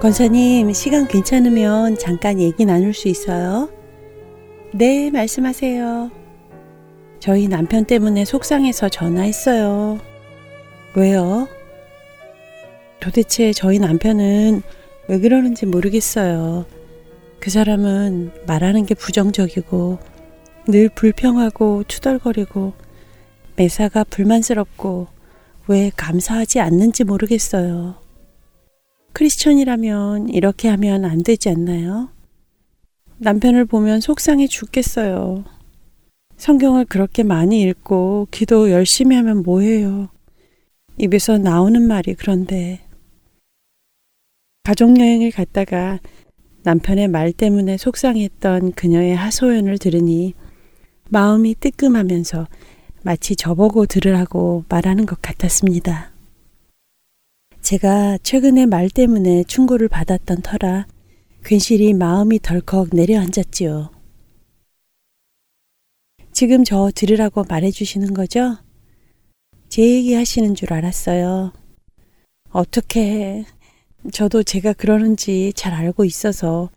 [0.00, 3.68] 권사님, 시간 괜찮으면 잠깐 얘기 나눌 수 있어요?
[4.72, 6.10] 네, 말씀하세요.
[7.18, 9.98] 저희 남편 때문에 속상해서 전화했어요.
[10.94, 11.46] 왜요?
[12.98, 14.62] 도대체 저희 남편은
[15.08, 16.64] 왜 그러는지 모르겠어요.
[17.38, 19.98] 그 사람은 말하는 게 부정적이고
[20.68, 22.72] 늘 불평하고 투덜거리고
[23.56, 25.08] 매사가 불만스럽고
[25.66, 27.96] 왜 감사하지 않는지 모르겠어요.
[29.12, 32.10] 크리스천이라면 이렇게 하면 안 되지 않나요?
[33.18, 35.44] 남편을 보면 속상해 죽겠어요.
[36.36, 40.08] 성경을 그렇게 많이 읽고 기도 열심히 하면 뭐해요?
[40.96, 42.80] 입에서 나오는 말이 그런데
[44.64, 45.98] 가족여행을 갔다가
[46.62, 50.34] 남편의 말 때문에 속상했던 그녀의 하소연을 들으니
[51.08, 52.46] 마음이 뜨끔하면서
[53.02, 56.09] 마치 저보고 들으라고 말하는 것 같았습니다.
[57.70, 60.88] 제가 최근에 말 때문에 충고를 받았던 터라
[61.44, 63.92] 괜시리 마음이 덜컥 내려앉았지요.
[66.32, 68.56] 지금 저 들으라고 말해주시는 거죠?
[69.68, 71.52] 제 얘기 하시는 줄 알았어요.
[72.50, 73.44] 어떻게
[74.12, 76.70] 저도 제가 그러는지 잘 알고 있어서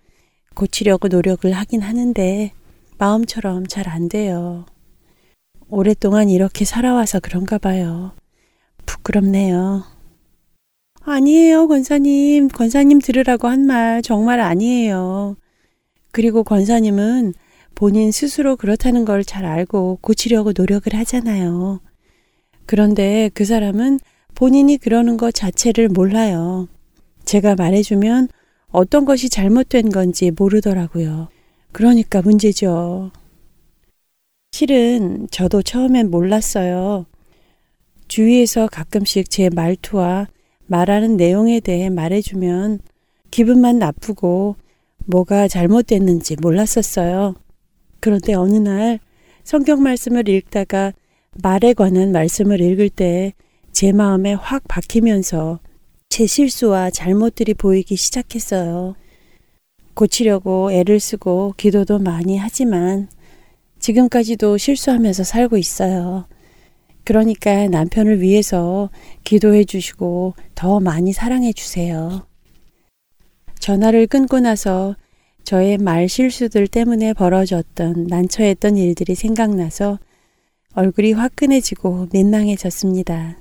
[0.54, 2.52] 고치려고 노력을 하긴 하는데
[3.00, 4.68] 마음처럼 잘 안 돼요.
[5.70, 8.12] 오랫동안 이렇게 살아와서 그런가 봐요.
[8.86, 9.93] 부끄럽네요.
[11.06, 12.48] 아니에요, 권사님.
[12.50, 15.36] 권사님 들으라고 한 말 정말 아니에요.
[16.12, 17.34] 그리고 권사님은
[17.76, 21.82] 본인 스스로 그렇다는 걸 잘 알고 고치려고 노력을 하잖아요.
[22.66, 24.00] 그런데 그 사람은
[24.36, 26.68] 본인이 그러는 것 자체를 몰라요.
[27.26, 28.30] 제가 말해주면
[28.70, 31.30] 어떤 것이 잘못된 건지 모르더라고요.
[31.72, 33.12] 그러니까 문제죠.
[34.52, 37.06] 실은 저도 처음엔 몰랐어요.
[38.08, 40.28] 주위에서 가끔씩 제 말투와
[40.68, 42.80] 말하는 내용에 대해 말해주면
[43.32, 44.56] 기분만 나쁘고
[45.06, 47.36] 뭐가 잘못됐는지 몰랐었어요.
[48.00, 49.00] 그런데 어느 날
[49.44, 50.94] 성경 말씀을 읽다가
[51.42, 53.34] 말에 관한 말씀을 읽을 때
[53.74, 55.60] 제 마음에 확 박히면서
[56.08, 58.96] 제 실수와 잘못들이 보이기 시작했어요.
[59.96, 63.10] 고치려고 애를 쓰고 기도도 많이 하지만
[63.80, 66.26] 지금까지도 실수하면서 살고 있어요.
[67.04, 68.90] 그러니까 남편을 위해서
[69.24, 72.26] 기도해 주시고 더 많이 사랑해 주세요.
[73.60, 74.96] 전화를 끊고 나서
[75.44, 80.00] 저의 말 실수들 때문에 벌어졌던 난처했던 일들이 생각나서
[80.74, 83.38] 얼굴이 화끈해지고 민망해졌습니다.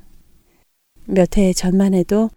[1.07, 2.31] 몇 해 전만 해도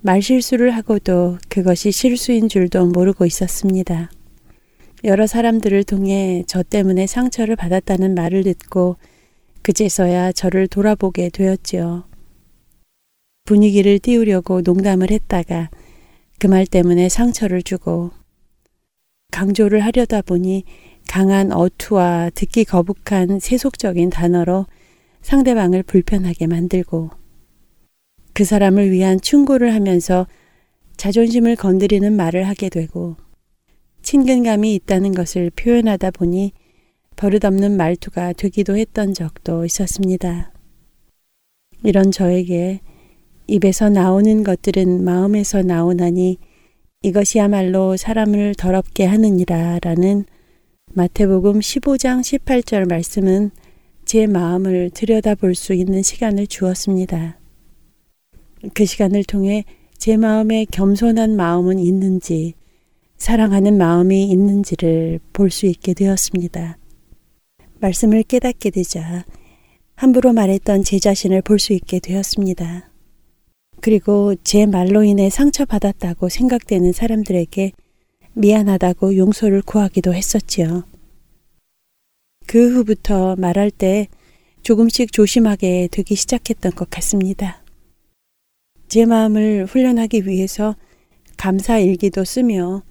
[0.00, 4.10] 말 실수를 하고도 그것이 실수인 줄도 모르고 있었습니다.
[5.04, 8.96] 여러 사람들을 통해 저 때문에 상처를 받았다는 말을 듣고
[9.62, 12.04] 그제서야 저를 돌아보게 되었지요.
[13.44, 15.70] 분위기를 띄우려고 농담을 했다가
[16.38, 18.12] 그 말 때문에 상처를 주고
[19.32, 20.64] 강조를 하려다 보니
[21.08, 24.66] 강한 어투와 듣기 거북한 세속적인 단어로
[25.22, 27.10] 상대방을 불편하게 만들고
[28.34, 30.28] 그 사람을 위한 충고를 하면서
[30.96, 33.16] 자존심을 건드리는 말을 하게 되고
[34.02, 36.52] 친근감이 있다는 것을 표현하다 보니
[37.18, 40.52] 버릇없는 말투가 되기도 했던 적도 있었습니다.
[41.82, 42.80] 이런 저에게
[43.48, 46.38] 입에서 나오는 것들은 마음에서 나오나니
[47.02, 50.26] 이것이야말로 사람을 더럽게 하느니라 라는
[50.92, 53.50] 마태복음 15장 18절 말씀은
[54.04, 57.38] 제 마음을 들여다볼 수 있는 시간을 주었습니다.
[58.74, 59.64] 그 시간을 통해
[59.98, 62.54] 제 마음에 겸손한 마음은 있는지,
[63.16, 66.77] 사랑하는 마음이 있는지를 볼 수 있게 되었습니다.
[67.80, 69.24] 말씀을 깨닫게 되자
[69.94, 72.90] 함부로 말했던 제 자신을 볼 수 있게 되었습니다.
[73.80, 77.72] 그리고 제 말로 인해 상처받았다고 생각되는 사람들에게
[78.34, 80.84] 미안하다고 용서를 구하기도 했었지요.
[82.46, 84.08] 그 후부터 말할 때
[84.62, 87.62] 조금씩 조심하게 되기 시작했던 것 같습니다.
[88.88, 90.76] 제 마음을 훈련하기 위해서
[91.36, 92.82] 감사 일기도 쓰며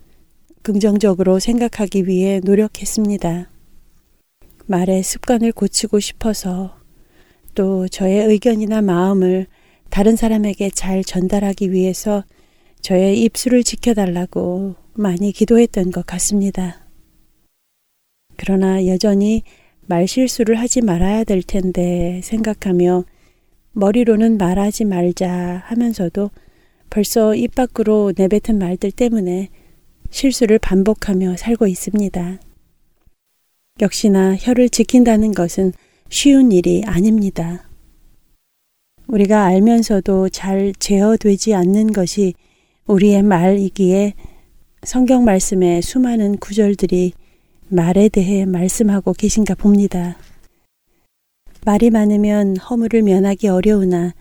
[0.61, 3.49] 긍정적으로 생각하기 위해 노력했습니다.
[4.67, 6.77] 말의 습관을 고치고 싶어서
[7.55, 9.47] 또 저의 의견이나 마음을
[9.89, 12.23] 다른 사람에게 잘 전달하기 위해서
[12.81, 16.85] 저의 입술을 지켜달라고 많이 기도했던 것 같습니다.
[18.35, 19.43] 그러나 여전히
[19.87, 23.05] 말실수를 하지 말아야 될 텐데 생각하며
[23.71, 26.29] 머리로는 말하지 말자 하면서도
[26.89, 29.49] 벌써 입 밖으로 내뱉은 말들 때문에
[30.09, 32.39] 실수를 반복하며 살고 있습니다.
[33.79, 35.71] 역시나 혀를 지킨다는 것은
[36.09, 37.67] 쉬운 일이 아닙니다.
[39.07, 42.33] 우리가 알면서도 잘 제어되지 않는 것이
[42.87, 44.13] 우리의 말이기에
[44.83, 47.13] 성경 말씀의 수많은 구절들이
[47.69, 50.17] 말에 대해 말씀하고 계신가 봅니다.
[51.65, 54.13] 말이 많으면 허물을 면하기 어려우나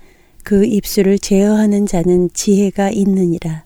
[0.43, 3.65] 그 입술을 제어하는 자는 지혜가 있느니라.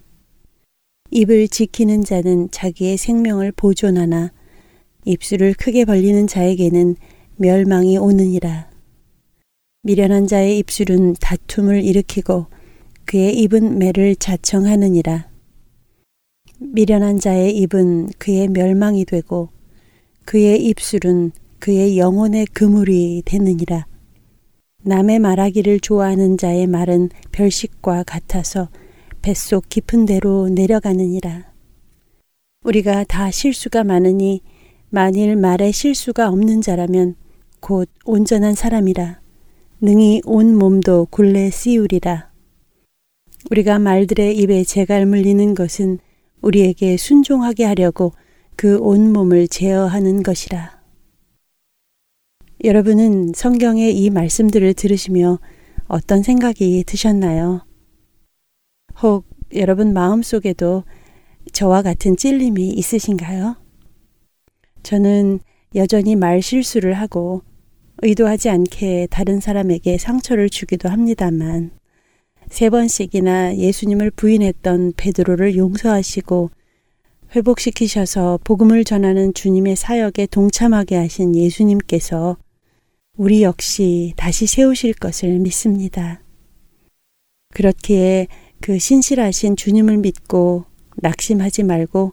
[1.10, 4.32] 입을 지키는 자는 자기의 생명을 보존하나
[5.05, 6.97] 입술을 크게 벌리는 자에게는
[7.37, 8.70] 멸망이 오느니라.
[9.82, 12.47] 미련한 자의 입술은 다툼을 일으키고
[13.06, 15.31] 그의 입은 매를 자청하느니라.
[16.58, 19.49] 미련한 자의 입은 그의 멸망이 되고
[20.26, 23.87] 그의 입술은 그의 영혼의 그물이 되느니라.
[24.82, 28.69] 남의 말하기를 좋아하는 자의 말은 별식과 같아서
[29.23, 31.50] 뱃속 깊은 데로 내려가느니라.
[32.64, 34.43] 우리가 다 실수가 많으니
[34.90, 37.14] 만일 말에 실수가 없는 자라면
[37.60, 39.20] 곧 온전한 사람이라.
[39.81, 42.31] 능히 온 몸도 굴레 씌우리라.
[43.50, 45.98] 우리가 말들의 입에 재갈 물리는 것은
[46.42, 48.12] 우리에게 순종하게 하려고
[48.56, 50.81] 그 온 몸을 제어하는 것이라.
[52.64, 55.38] 여러분은 성경의 이 말씀들을 들으시며
[55.87, 57.64] 어떤 생각이 드셨나요?
[59.02, 60.84] 혹 여러분 마음속에도
[61.52, 63.56] 저와 같은 찔림이 있으신가요?
[64.82, 65.41] 저는
[65.75, 67.43] 여전히 말 실수를 하고
[68.03, 71.71] 의도하지 않게 다른 사람에게 상처를 주기도 합니다만
[72.49, 76.50] 세 번씩이나 예수님을 부인했던 베드로를 용서하시고
[77.37, 82.37] 회복시키셔서 복음을 전하는 주님의 사역에 동참하게 하신 예수님께서
[83.17, 86.23] 우리 역시 다시 세우실 것을 믿습니다.
[87.55, 88.26] 그렇기에
[88.61, 90.65] 그 신실하신 주님을 믿고
[90.97, 92.12] 낙심하지 말고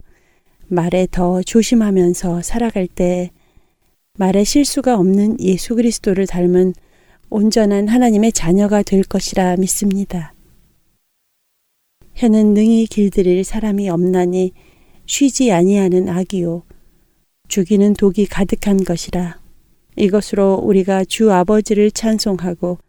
[0.70, 3.32] 말에 더 조심하면서 살아갈 때
[4.18, 6.74] 말에 실수가 없는 예수 그리스도를 닮은
[7.30, 10.34] 온전한 하나님의 자녀가 될 것이라 믿습니다.
[12.16, 14.52] 혀는 능히 길들일 사람이 없나니
[15.06, 16.64] 쉬지 아니하는 악이요
[17.48, 19.40] 죽이는 독이 가득한 것이라
[19.96, 22.80] 이것으로 우리가 주 아버지를 찬송하고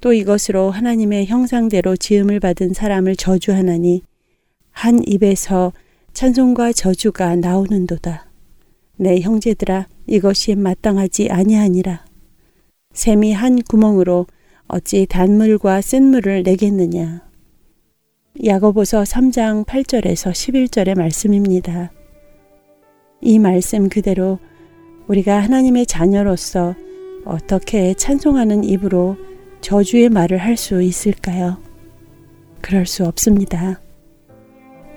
[0.00, 4.02] 또 이것으로 하나님의 형상대로 지음을 받은 사람을 저주하나니
[4.70, 5.72] 한 입에서
[6.12, 8.26] 찬송과 저주가 나오는도다.
[8.96, 12.04] 내 형제들아 이것이 마땅하지 아니하니라.
[12.92, 14.26] 샘이 한 구멍으로
[14.68, 17.22] 어찌 단물과 센물을 내겠느냐.
[18.44, 21.90] 야고보서 3장 8절에서 11절의 말씀입니다.
[23.20, 24.38] 이 말씀 그대로
[25.08, 26.74] 우리가 하나님의 자녀로서
[27.24, 29.16] 어떻게 찬송하는 입으로
[29.60, 31.58] 저주의 말을 할 수 있을까요?
[32.60, 33.80] 그럴 수 없습니다.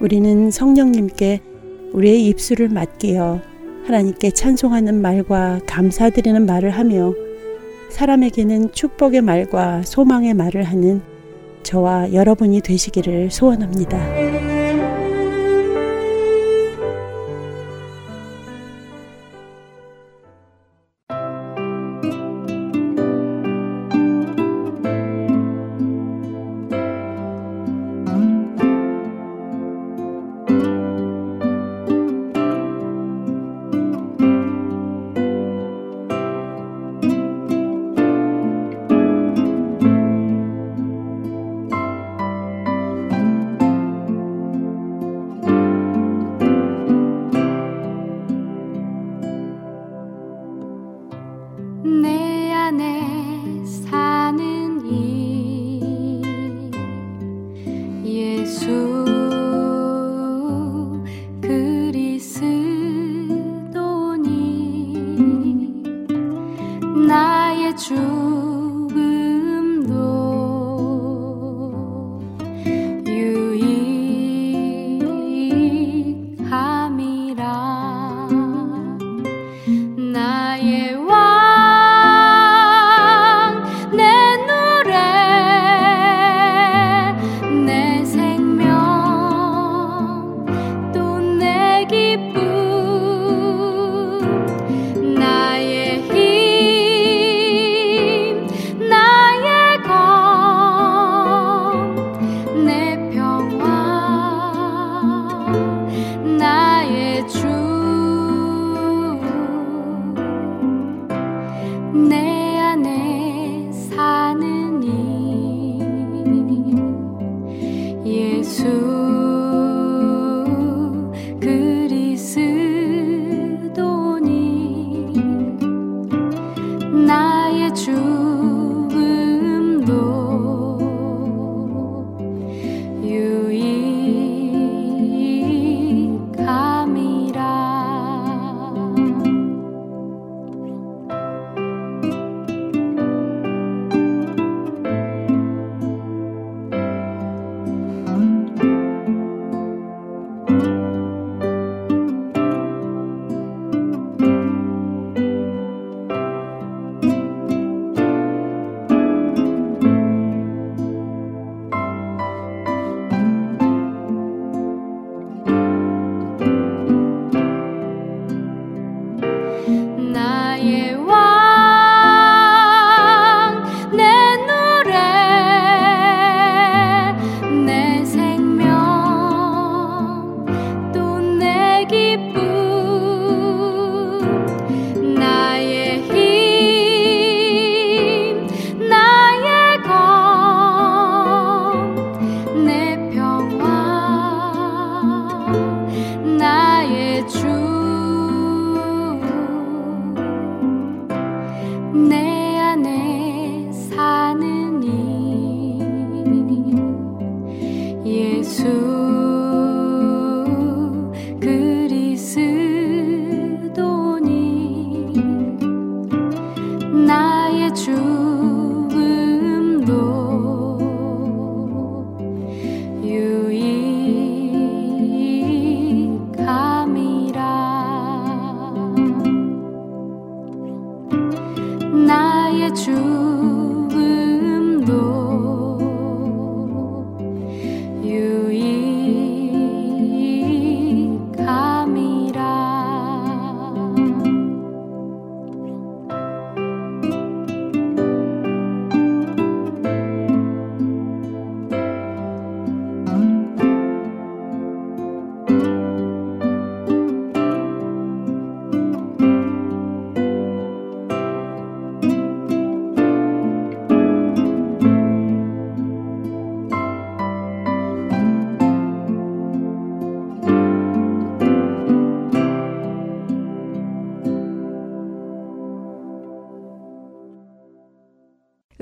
[0.04, 1.40] 우리는 성령님께
[1.94, 3.40] 우리의 입술을 맡기어
[3.86, 7.14] 하나님께 찬송하는 말과 감사드리는 말을 하며
[7.90, 11.02] 사람에게는 축복의 말과 소망의 말을 하는
[11.64, 14.23] 저와 여러분이 되시기를 소원합니다.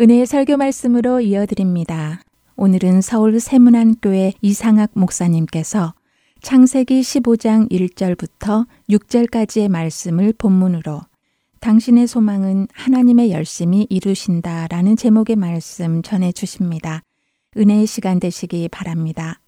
[0.01, 2.21] 은혜의 설교 말씀으로 이어드립니다.
[2.55, 5.93] 오늘은 서울 세문안교회 이상학 목사님께서
[6.41, 11.01] 창세기 15장 1절부터 6절까지의 말씀을 본문으로
[11.59, 17.03] 당신의 소망은 하나님의 열심히 이루신다 라는 제목의 말씀 전해 주십니다.
[17.55, 19.39] 은혜의 시간 되시기 바랍니다.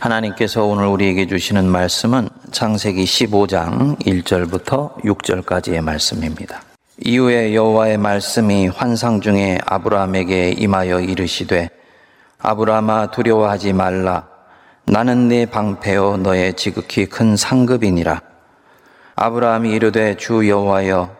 [0.00, 6.62] 하나님께서 오늘 우리에게 주시는 말씀은 창세기 15장 1절부터 6절까지의 말씀입니다.
[7.04, 11.68] 이후에 여호와의 말씀이 환상 중에 아브라함에게 임하여 이르시되
[12.38, 14.26] 아브라함아 두려워하지 말라.
[14.86, 18.22] 나는 네 방패요 너의 지극히 큰 상급이니라.
[19.16, 21.14] 아브라함이 이르되 주 여호와여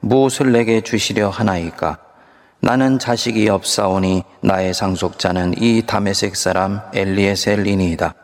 [0.00, 1.98] 무엇을 내게 주시려 하나이까?
[2.58, 8.14] 나는 자식이 없사오니 나의 상속자는 이 다메섹 사람 엘리에셀이니이다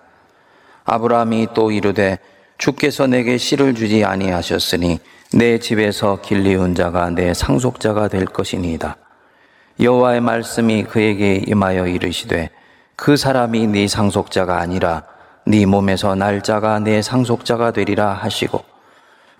[0.90, 2.18] 아브라함이 또 이르되
[2.59, 4.99] 주께서 내게 씨를 주지 아니하셨으니
[5.32, 8.97] 내 집에서 길리운 자가 내 상속자가 될 것이니이다.
[9.78, 12.50] 여호와의 말씀이 그에게 임하여 이르시되
[12.97, 15.04] 그 사람이 네 상속자가 아니라
[15.47, 18.64] 네 몸에서 날짜가 내 상속자가 되리라 하시고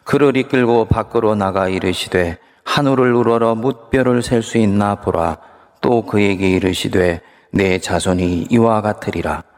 [0.05, 5.39] 그를 이끌고 밖으로 나가 이르시되 하늘을 우러러 뭇별을 셀 수 있나 보라
[5.81, 9.50] 또 그에게 이르시되 내 자손이 이와 같으리라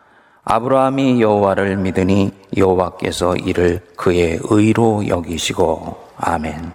[0.44, 6.72] 아브라함이 여호와를 믿으니 여호와께서 이를 그의 의로 여기시고 아멘.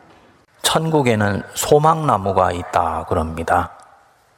[0.62, 3.72] 천국에는 소망나무가 있다 그럽니다.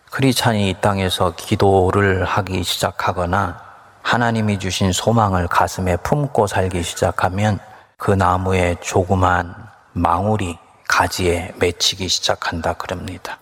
[0.09, 3.61] 크리찬이 이 땅에서 기도를 하기 시작하거나
[4.01, 7.59] 하나님이 주신 소망을 가슴에 품고 살기 시작하면
[7.97, 9.53] 그 나무에 조그만
[9.93, 10.57] 망울이
[10.87, 13.37] 가지에 맺히기 시작한다 그럽니다.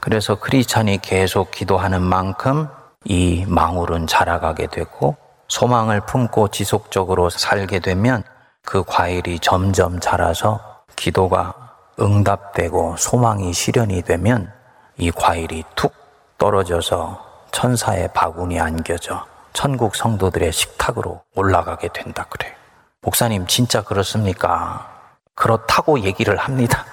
[0.00, 2.68] 그래서 크리찬이 계속 기도하는 만큼
[3.04, 5.16] 이 망울은 자라가게 되고
[5.48, 8.22] 소망을 품고 지속적으로 살게 되면
[8.64, 10.60] 그 과일이 점점 자라서
[10.96, 11.54] 기도가
[12.00, 14.52] 응답되고 소망이 실현이 되면
[14.96, 15.94] 이 과일이 툭
[16.38, 22.52] 떨어져서 천사의 바구니 안겨져 천국 성도들의 식탁으로 올라가게 된다 그래요.
[23.00, 24.90] 목사님 진짜 그렇습니까?
[25.34, 26.84] 그렇다고 얘기를 합니다.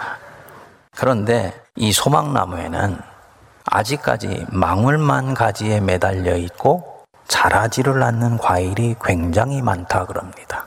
[0.95, 3.00] 그런데 이 소망나무에는
[3.65, 6.92] 아직까지 망울만 가지에 매달려 있고
[7.27, 10.65] 자라지를 않는 과일이 굉장히 많다 그럽니다.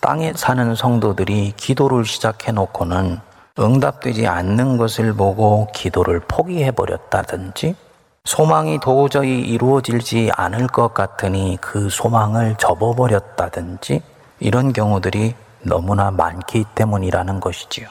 [0.00, 3.20] 땅에 사는 성도들이 기도를 시작해 놓고는
[3.58, 7.76] 응답되지 않는 것을 보고 기도를 포기해 버렸다든지
[8.24, 14.02] 소망이 도저히 이루어질지 않을 것 같으니 그 소망을 접어버렸다든지
[14.40, 17.88] 이런 경우들이 너무나 많기 때문이라는 것이지요.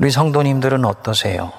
[0.00, 1.52] 우리 성도님들은 어떠세요?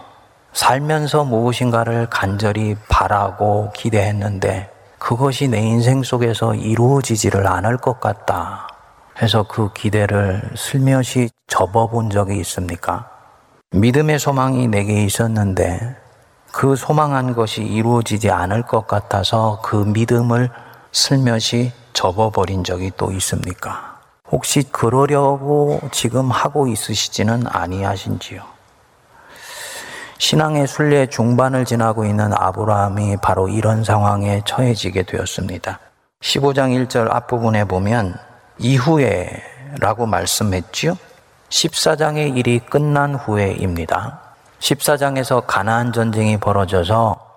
[0.54, 8.68] 살면서 무엇인가를 간절히 바라고 기대했는데 그것이 내 인생 속에서 이루어지지를 않을 것 같다
[9.22, 13.10] 해서 그 기대를 슬며시 접어본 적이 있습니까?
[13.72, 15.96] 믿음의 소망이 내게 있었는데
[16.51, 20.50] 그 소망한 것이 이루어지지 않을 것 같아서 그 믿음을
[20.92, 24.00] 슬며시 접어버린 적이 또 있습니까?
[24.30, 28.56] 혹시 그러려고 지금 하고 있으시지는 아니하신지요?
[30.17, 35.79] 신앙의 순례 중반을 지나고 있는 아브라함이 바로 이런 상황에 처해지게 되었습니다.
[36.21, 38.17] 15장 1절 앞부분에 보면
[38.57, 39.29] 이후에
[39.79, 40.97] 라고 말씀했지요.
[41.50, 44.19] 14장의 일이 끝난 후에입니다.
[44.59, 47.27] 14장에서 가나안 전쟁이 벌어져서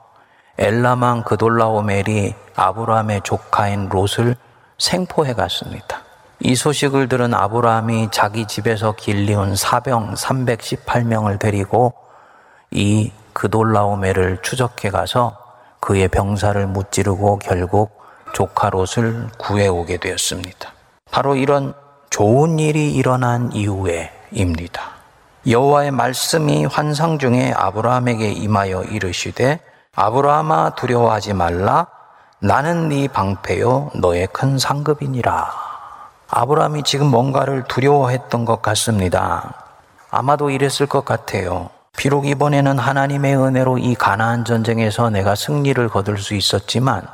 [0.58, 4.36] 엘라망 그돌라오멜이 아브라함의 조카인 롯을
[4.78, 6.02] 생포해 갔습니다.
[6.40, 11.92] 이 소식을 들은 아브라함이 자기 집에서 길리운 사병 318명을 데리고
[12.72, 15.36] 이 그돌라오멜을 추적해 가서
[15.80, 18.00] 그의 병사를 무찌르고 결국
[18.32, 20.72] 조카 롯을 구해 오게 되었습니다.
[21.10, 21.74] 바로 이런
[22.10, 24.82] 좋은 일이 일어난 이후에입니다.
[25.48, 29.60] 여호와의 말씀이 환상 중에 아브라함에게 임하여 이르시되
[29.96, 31.86] 아브라함아 두려워하지 말라
[32.40, 35.50] 나는 네 방패요 너의 큰 상급이니라.
[36.28, 39.54] 아브라함이 지금 뭔가를 두려워했던 것 같습니다.
[40.10, 41.70] 아마도 이랬을 것 같아요.
[42.00, 47.06] 비록 이번에는 하나님의 은혜로 이 가나안 전쟁에서 내가 승리를 거둘 수 있었지만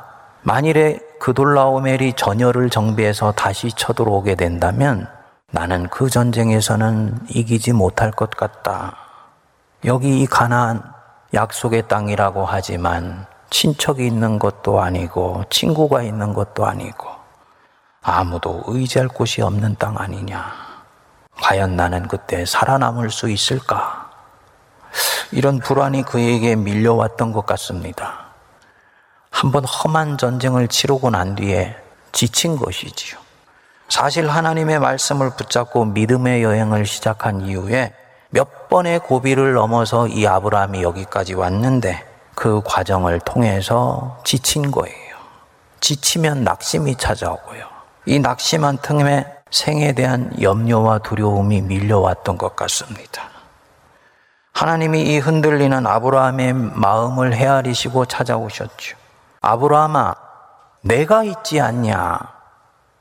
[0.43, 5.05] 만일에 그돌라오멜이 전열을 정비해서 다시 쳐들어오게 된다면
[5.51, 8.95] 나는 그 전쟁에서는 이기지 못할 것 같다.
[9.83, 10.81] 여기 이 가나안
[11.33, 17.09] 약속의 땅이라고 하지만 친척이 있는 것도 아니고 친구가 있는 것도 아니고
[18.03, 20.49] 아무도 의지할 곳이 없는 땅 아니냐.
[21.41, 23.96] 과연 나는 그때 살아남을 수 있을까?
[25.31, 28.27] 이런 불안이 그에게 밀려왔던 것 같습니다.
[29.29, 31.75] 한번 험한 전쟁을 치르고 난 뒤에
[32.11, 33.19] 지친 것이지요.
[33.89, 37.93] 사실 하나님의 말씀을 붙잡고 믿음의 여행을 시작한 이후에
[38.29, 45.17] 몇 번의 고비를 넘어서 이 아브라함이 여기까지 왔는데 그 과정을 통해서 지친 거예요.
[45.79, 47.65] 지치면 낙심이 찾아오고요.
[48.05, 53.36] 이 낙심한 틈에 생에 대한 염려와 두려움이 밀려왔던 것 같습니다.
[54.57, 58.97] 하나님이 이 흔들리는 아브라함의 마음을 헤아리시고 찾아오셨죠.
[59.41, 60.15] 아브라함아,
[60.81, 62.17] 내가 있지 않냐?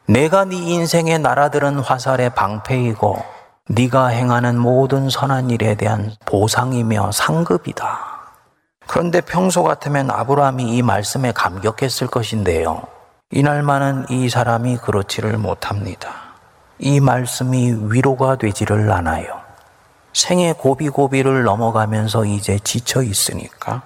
[0.06, 3.24] 내가 네 인생의 날아들은 화살의 방패이고
[3.70, 8.00] 네가 행하는 모든 선한 일에 대한 보상이며 상급이다.
[8.86, 12.82] 그런데 평소 같으면 아브라함이 이 말씀에 감격했을 것인데요.
[13.30, 16.10] 이날만은 이 사람이 그렇지를 못합니다.
[16.78, 19.45] 이 말씀이 위로가 되지를 않아요.
[20.16, 23.82] 생의 고비고비를 넘어가면서 이제 지쳐 있으니까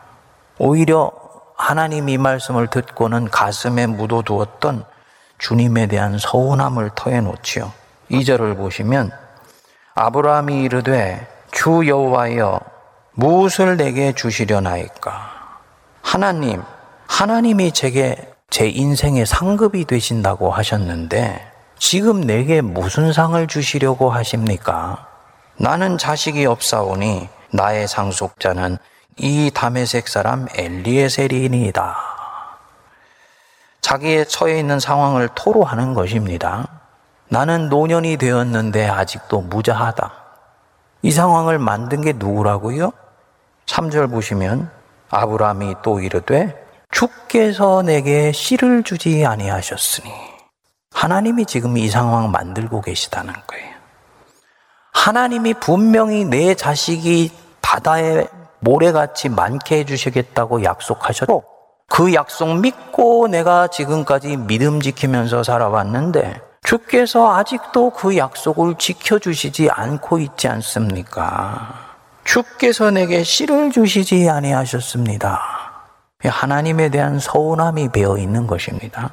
[0.58, 1.10] 오히려
[1.56, 4.84] 하나님 이 말씀을 듣고는 가슴에 묻어두었던
[5.38, 7.72] 주님에 대한 서운함을 터해놓지요.
[8.12, 9.10] 2절을 보시면
[9.96, 12.60] 아브라함이 이르되 주 여호와여
[13.14, 15.58] 무엇을 내게 주시려나이까
[16.00, 16.62] 하나님
[17.08, 21.44] 하나님이 제게 제 인생의 상급이 되신다고 하셨는데
[21.80, 25.09] 지금 내게 무슨 상을 주시려고 하십니까?
[25.62, 28.78] 나는 자식이 없사오니 나의 상속자는
[29.18, 31.96] 이 다메섹 사람 엘리에셀이니이다.
[33.82, 36.66] 자기의 처해 있는 상황을 토로하는 것입니다.
[37.28, 40.10] 나는 노년이 되었는데 아직도 무자하다.
[41.02, 42.92] 이 상황을 만든 게 누구라고요?
[43.66, 44.70] 3절 보시면
[45.10, 46.56] 아브라함이 또 이르되
[46.90, 50.10] 주께서 내게 씨를 주지 아니하셨으니
[50.94, 53.79] 하나님이 지금 이 상황 만들고 계시다는 거예요.
[54.92, 57.30] 하나님이 분명히 내 자식이
[57.62, 58.26] 바다에
[58.60, 61.44] 모래같이 많게 해주시겠다고 약속하셨고
[61.88, 70.46] 그 약속 믿고 내가 지금까지 믿음 지키면서 살아왔는데 주께서 아직도 그 약속을 지켜주시지 않고 있지
[70.48, 71.74] 않습니까?
[72.24, 75.40] 주께서 내게 씨를 주시지 아니하셨습니다.
[76.22, 79.10] 하나님에 대한 서운함이 배어 있는 것입니다.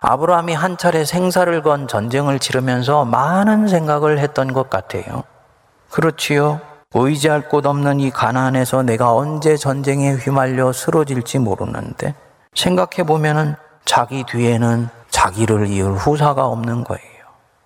[0.00, 5.24] 아브라함이 한 차례 생사를 건 전쟁을 치르면서 많은 생각을 했던 것 같아요.
[5.90, 6.60] 그렇지요.
[6.94, 12.14] 의지할 곳 없는 이 가난에서 내가 언제 전쟁에 휘말려 쓰러질지 모르는데
[12.54, 17.02] 생각해 보면은 자기 뒤에는 자기를 이을 후사가 없는 거예요.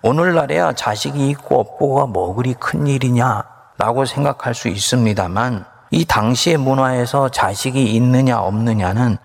[0.03, 7.85] 오늘날에야 자식이 있고 없고가 뭐 그리 큰 일이냐라고 생각할 수 있습니다만 이 당시의 문화에서 자식이
[7.95, 9.19] 있느냐 없느냐는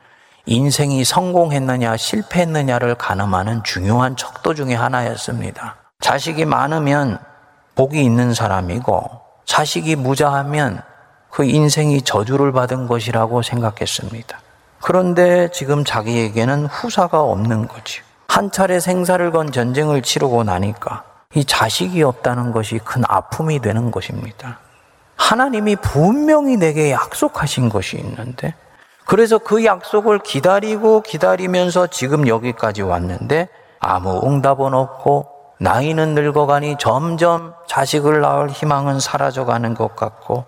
[0.48, 5.76] 인생이 성공했느냐 실패했느냐를 가늠하는 중요한 척도 중의 하나였습니다.
[6.02, 7.18] 자식이 많으면
[7.76, 9.10] 복이 있는 사람이고
[9.46, 10.82] 자식이 무자하면
[11.32, 14.40] 그 인생이 저주를 받은 것이라고 생각했습니다.
[14.82, 18.02] 그런데 지금 자기에게는 후사가 없는 거지.
[18.28, 21.04] 한 차례 생사를 건 전쟁을 치르고 나니까
[21.34, 24.60] 이 자식이 없다는 것이 큰 아픔이 되는 것입니다.
[25.16, 28.54] 하나님이 분명히 내게 약속하신 것이 있는데
[29.06, 35.28] 그래서 그 약속을 기다리고 기다리면서 지금 여기까지 왔는데 아무 응답은 없고
[35.60, 40.46] 나이는 늙어가니 점점 자식을 낳을 희망은 사라져가는 것 같고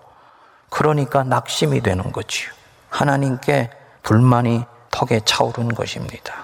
[0.70, 2.50] 그러니까 낙심이 되는 거지요.
[2.90, 3.70] 하나님께
[4.02, 6.34] 불만이 턱에 차오른 것입니다.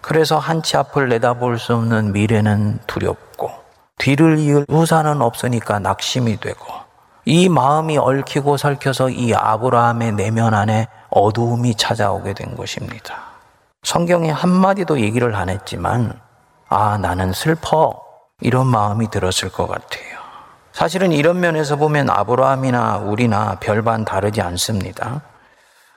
[0.00, 3.50] 그래서 한치 앞을 내다볼 수 없는 미래는 두렵고
[3.98, 6.85] 뒤를 이을 우산은 없으니까 낙심이 되고
[7.28, 13.16] 이 마음이 얽히고 설켜서 이 아브라함의 내면 안에 어두움이 찾아오게 된 것입니다.
[13.82, 16.18] 성경에 한마디도 얘기를 안 했지만,
[16.68, 18.00] 아, 나는 슬퍼.
[18.40, 20.18] 이런 마음이 들었을 것 같아요.
[20.72, 25.22] 사실은 이런 면에서 보면 아브라함이나 우리나 별반 다르지 않습니다.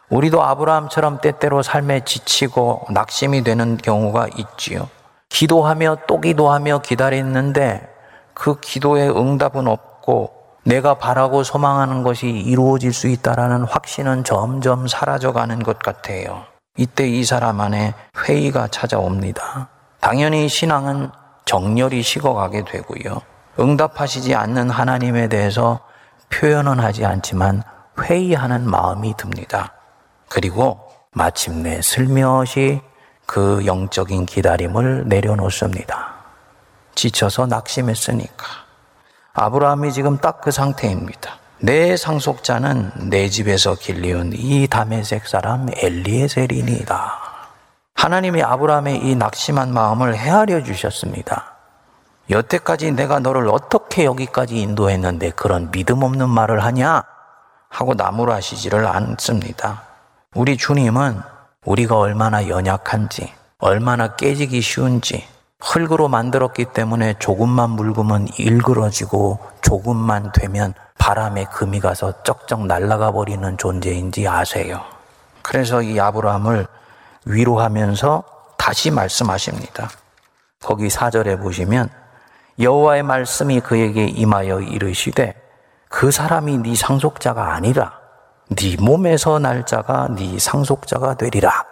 [0.09, 4.89] 우리도 아브라함처럼 때때로 삶에 지치고 낙심이 되는 경우가 있지요.
[5.27, 7.87] 기도하며 또 기도하며 기다렸는데
[8.33, 15.79] 그 기도에 응답은 없고 내가 바라고 소망하는 것이 이루어질 수 있다라는 확신은 점점 사라져가는 것
[15.79, 16.43] 같아요.
[16.77, 17.93] 이때 이 사람 안에
[18.25, 19.69] 회의가 찾아옵니다.
[19.99, 21.09] 당연히 신앙은
[21.45, 23.21] 정렬이 식어가게 되고요.
[23.59, 25.79] 응답하시지 않는 하나님에 대해서
[26.29, 27.63] 표현은 하지 않지만
[27.99, 29.73] 회의하는 마음이 듭니다.
[30.29, 30.79] 그리고
[31.11, 32.81] 마침내 슬며시
[33.25, 36.13] 그 영적인 기다림을 내려놓습니다.
[36.95, 38.68] 지쳐서 낙심했으니까.
[39.33, 41.37] 아브라함이 지금 딱 그 상태입니다.
[41.61, 47.19] 내 상속자는 내 집에서 길리운 이 다메섹 사람 엘리에셀이니다.
[47.95, 51.55] 하나님이 아브라함의 이 낙심한 마음을 헤아려 주셨습니다.
[52.29, 57.03] 여태까지 내가 너를 어떻게 여기까지 인도했는데 그런 믿음 없는 말을 하냐?
[57.69, 59.83] 하고 나무라시지를 않습니다.
[60.35, 61.21] 우리 주님은
[61.65, 65.27] 우리가 얼마나 연약한지, 얼마나 깨지기 쉬운지,
[65.61, 74.27] 흙으로 만들었기 때문에 조금만 묽으면 일그러지고 조금만 되면 바람에 금이 가서 쩍쩍 날아가 버리는 존재인지
[74.27, 74.81] 아세요.
[75.41, 76.67] 그래서 이 아브라함을
[77.25, 78.23] 위로하면서
[78.57, 79.89] 다시 말씀하십니다.
[80.61, 81.89] 거기 사절에 보시면
[82.59, 85.33] 여호와의 말씀이 그에게 임하여 이르시되
[85.89, 87.99] 그 사람이 네 상속자가 아니라
[88.49, 91.65] 네 몸에서 날 자가 네 상속자가 되리라.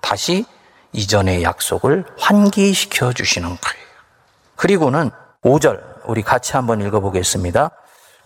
[0.00, 0.46] 다시
[0.92, 3.86] 이전의 약속을 환기시켜 주시는 거예요.
[4.56, 5.10] 그리고는
[5.42, 7.70] 5절 우리 같이 한번 읽어보겠습니다.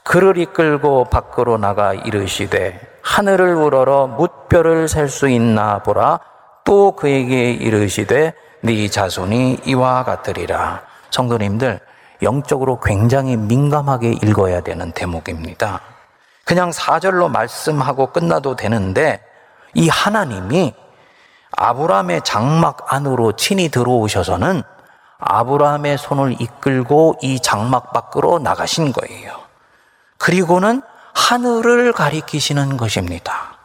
[0.03, 6.21] 그를 이끌고 밖으로 나가 이르시되 하늘을 우러러 뭇별을 셀수 있나 보라
[6.65, 10.83] 또 그에게 이르시되 네 자손이 이와 같으리라.
[11.11, 11.81] 성도님들
[12.23, 15.81] 영적으로 굉장히 민감하게 읽어야 되는 대목입니다.
[16.45, 19.21] 그냥 4절로 말씀하고 끝나도 되는데
[19.75, 20.75] 이 하나님이
[21.57, 24.63] 아브라함의 장막 안으로 친히 들어오셔서는
[25.19, 29.33] 아브라함의 손을 이끌고 이 장막 밖으로 나가신 거예요.
[30.19, 30.83] 그리고는
[31.15, 33.57] 하늘을 가리키시는 것입니다.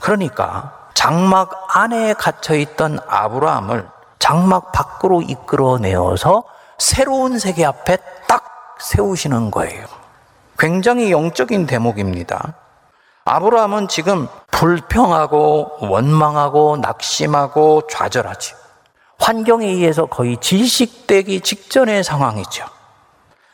[0.00, 6.44] 그러니까 장막 안에 갇혀 있던 아브라함을 장막 밖으로 이끌어내어서
[6.78, 9.86] 새로운 세계 앞에 딱 세우시는 거예요.
[10.58, 12.54] 굉장히 영적인 대목입니다.
[13.24, 18.54] 아브라함은 지금 불평하고 원망하고 낙심하고 좌절하지.
[19.18, 22.64] 환경에 의해서 거의 질식되기 직전의 상황이죠.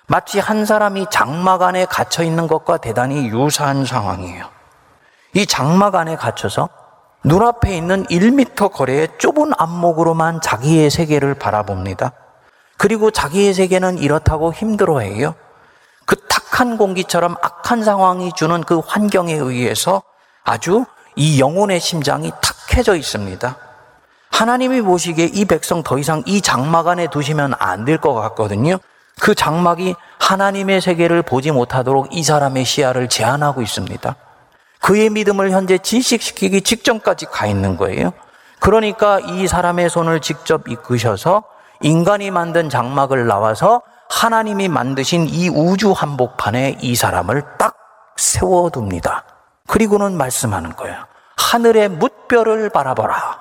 [0.07, 4.49] 마치 한 사람이 장막 안에 갇혀 있는 것과 대단히 유사한 상황이에요.
[5.35, 6.69] 이 장막 안에 갇혀서
[7.25, 12.13] 눈앞에 있는 1미터 거리의 좁은 안목으로만 자기의 세계를 바라봅니다.
[12.79, 15.35] 그리고 자기의 세계는 이렇다고 힘들어해요.
[16.05, 20.03] 그 탁 한 공기처럼 악한 상황이 주는 그 환경에 의해서
[20.43, 23.57] 아주 이 영혼의 심장이 탁해져 있습니다.
[24.31, 28.79] 하나님이 보시기에 이 백성 더 이상 이 장막 안에 두시면 안 될 것 같거든요.
[29.21, 34.17] 그 장막이 하나님의 세계를 보지 못하도록 이 사람의 시야를 제한하고 있습니다.
[34.81, 38.15] 그의 믿음을 현재 질식시키기 직전까지 가 있는 거예요.
[38.61, 41.43] 그러니까 이 사람의 손을 직접 이끄셔서
[41.83, 47.77] 인간이 만든 장막을 나와서 하나님이 만드신 이 우주 한복판에 이 사람을 딱
[48.17, 49.25] 세워둡니다.
[49.67, 50.97] 그리고는 말씀하는 거예요.
[51.37, 53.39] 하늘의 뭇별을 바라보라.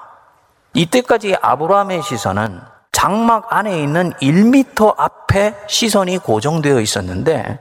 [0.73, 7.59] 이때까지 아브라함의 시선은 장막 안에 있는 1미터 앞에 시선이 고정되어 있었는데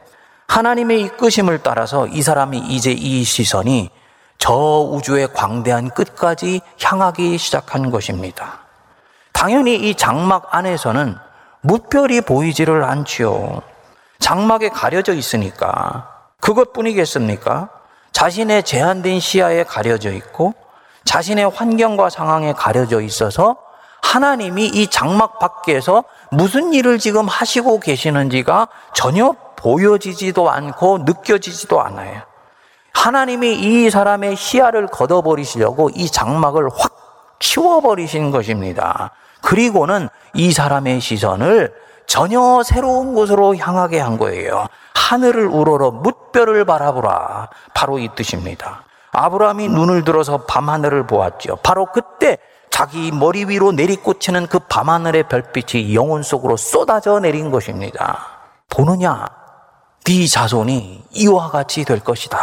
[0.49, 3.91] 하나님의 이끄심을 따라서 이 사람이 이제 이 시선이
[4.39, 8.61] 저 우주의 광대한 끝까지 향하기 시작한 것입니다.
[9.33, 11.17] 당연히 이 장막 안에서는
[11.65, 13.63] 무별이 보이지를 않지요.
[14.19, 17.71] 장막에 가려져 있으니까 그것뿐이겠습니까?
[18.13, 20.53] 자신의 제한된 시야에 가려져 있고
[21.07, 23.57] 자신의 환경과 상황에 가려져 있어서
[24.03, 32.21] 하나님이 이 장막 밖에서 무슨 일을 지금 하시고 계시는지가 전혀 보여지지도 않고 느껴지지도 않아요.
[32.93, 39.13] 하나님이 이 사람의 시야를 걷어버리시려고 이 장막을 확 치워버리신 것입니다.
[39.45, 41.73] 그리고는 이 사람의 시선을
[42.07, 44.67] 전혀 새로운 곳으로 향하게 한 거예요.
[44.95, 47.51] 하늘을 우러러 뭇별을 바라보라.
[47.75, 48.85] 바로 이 뜻입니다.
[49.13, 51.57] 아브라함이 눈을 들어서 밤하늘을 보았죠.
[51.63, 52.39] 바로 그때
[52.71, 58.27] 자기 머리 위로 내리꽂히는 그 밤하늘의 별빛이 영혼 속으로 쏟아져 내린 것입니다.
[58.71, 59.27] 보느냐?
[60.07, 62.39] 네 자손이 이와 같이 될 것이다.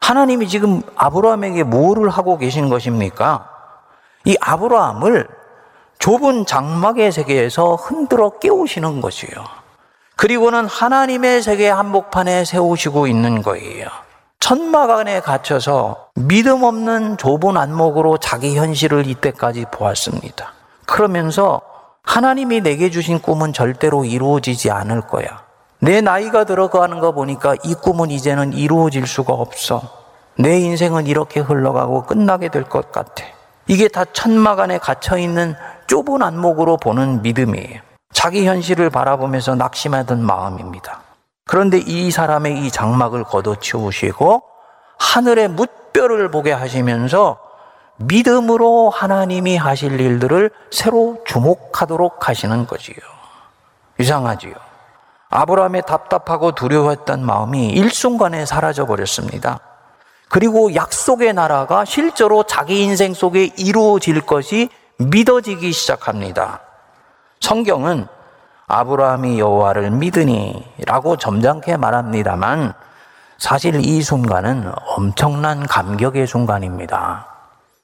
[0.00, 3.48] 하나님이 지금 아브라함에게 뭐를 하고 계신 것입니까?
[4.24, 5.37] 이 아브라함을
[5.98, 9.30] 좁은 장막의 세계에서 흔들어 깨우시는 것이요.
[10.16, 13.88] 그리고는 하나님의 세계 한복판에 세우시고 있는 거예요.
[14.40, 20.52] 천막 안에 갇혀서 믿음 없는 좁은 안목으로 자기 현실을 이때까지 보았습니다.
[20.86, 21.60] 그러면서
[22.02, 25.42] 하나님이 내게 주신 꿈은 절대로 이루어지지 않을 거야.
[25.80, 29.82] 내 나이가 들어가는 거 보니까 이 꿈은 이제는 이루어질 수가 없어.
[30.36, 33.24] 내 인생은 이렇게 흘러가고 끝나게 될 것 같아.
[33.66, 35.54] 이게 다 천막 안에 갇혀 있는
[35.88, 37.80] 좁은 안목으로 보는 믿음이에요.
[38.12, 41.00] 자기 현실을 바라보면서 낙심하던 마음입니다.
[41.46, 44.42] 그런데 이 사람의 이 장막을 걷어치우시고
[44.98, 47.38] 하늘의 뭇별을 보게 하시면서
[47.96, 52.96] 믿음으로 하나님이 하실 일들을 새로 주목하도록 하시는 거지요.
[53.98, 54.54] 이상하지요.
[55.30, 59.58] 아브라함의 답답하고 두려웠던 마음이 일순간에 사라져 버렸습니다.
[60.28, 64.68] 그리고 약속의 나라가 실제로 자기 인생 속에 이루어질 것이
[64.98, 66.60] 믿어지기 시작합니다.
[67.40, 68.06] 성경은
[68.66, 72.74] 아브라함이 여호와를 믿으니라고 점잖게 말합니다만
[73.38, 77.26] 사실 이 순간은 엄청난 감격의 순간입니다.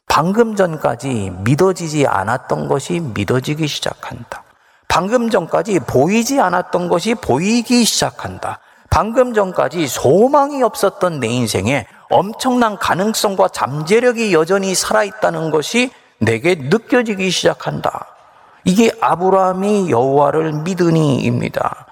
[0.09, 4.42] 방금 전까지 믿어지지 않았던 것이 믿어지기 시작한다.
[4.88, 8.59] 방금 전까지 보이지 않았던 것이 보이기 시작한다.
[8.90, 15.90] 방금 전까지 소망이 없었던 내 인생에 엄청난 가능성과 잠재력이 여전히 살아있다는 것이
[16.24, 18.06] 내게 느껴지기 시작한다.
[18.64, 21.87] 이게 아브라함이 여호와를 믿으니입니다.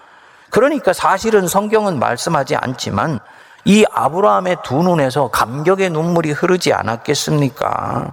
[0.51, 3.21] 그러니까 사실은 성경은 말씀하지 않지만
[3.65, 8.13] 이 아브라함의 두 눈에서 감격의 눈물이 흐르지 않았겠습니까?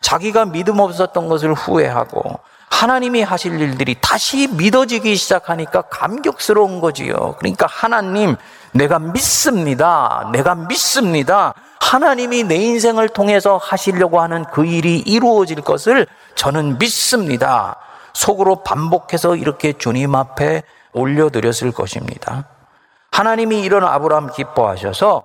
[0.00, 7.34] 자기가 믿음 없었던 것을 후회하고 하나님이 하실 일들이 다시 믿어지기 시작하니까 감격스러운 거지요.
[7.38, 8.36] 그러니까 하나님,
[8.72, 10.30] 내가 믿습니다.
[10.32, 11.54] 내가 믿습니다.
[11.80, 17.76] 하나님이 내 인생을 통해서 하시려고 하는 그 일이 이루어질 것을 저는 믿습니다.
[18.12, 20.62] 속으로 반복해서 이렇게 주님 앞에
[20.92, 22.44] 올려드렸을 것입니다.
[23.10, 25.24] 하나님이 이런 아브라함 기뻐하셔서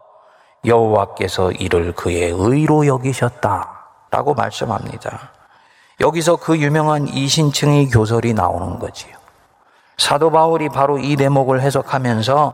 [0.65, 5.31] 여호와께서 이를 그의 의로 여기셨다라고 말씀합니다.
[5.99, 9.15] 여기서 그 유명한 이신층의 교설이 나오는 거지요.
[9.97, 12.53] 사도 바울이 바로 이 대목을 해석하면서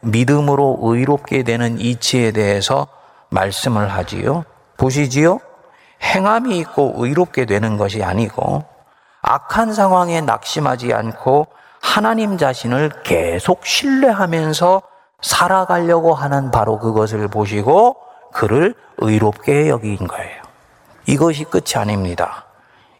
[0.00, 2.88] 믿음으로 의롭게 되는 이치에 대해서
[3.32, 4.44] 말씀을 하지요.
[4.76, 5.40] 보시지요?
[6.02, 8.64] 행함이 있고 의롭게 되는 것이 아니고
[9.22, 11.46] 악한 상황에 낙심하지 않고
[11.80, 14.82] 하나님 자신을 계속 신뢰하면서
[15.20, 17.96] 살아가려고 하는 바로 그것을 보시고
[18.32, 20.42] 그를 의롭게 여긴 거예요.
[21.06, 22.46] 이것이 끝이 아닙니다.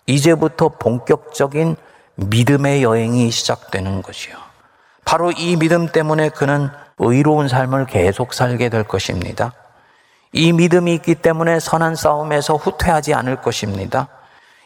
[0.06, 1.76] 이제부터 본격적인
[2.16, 4.36] 믿음의 여행이 시작되는 것이요.
[5.04, 9.52] 바로 이 믿음 때문에 그는 의로운 삶을 계속 살게 될 것입니다.
[10.32, 14.08] 이 믿음이 있기 때문에 선한 싸움에서 후퇴하지 않을 것입니다.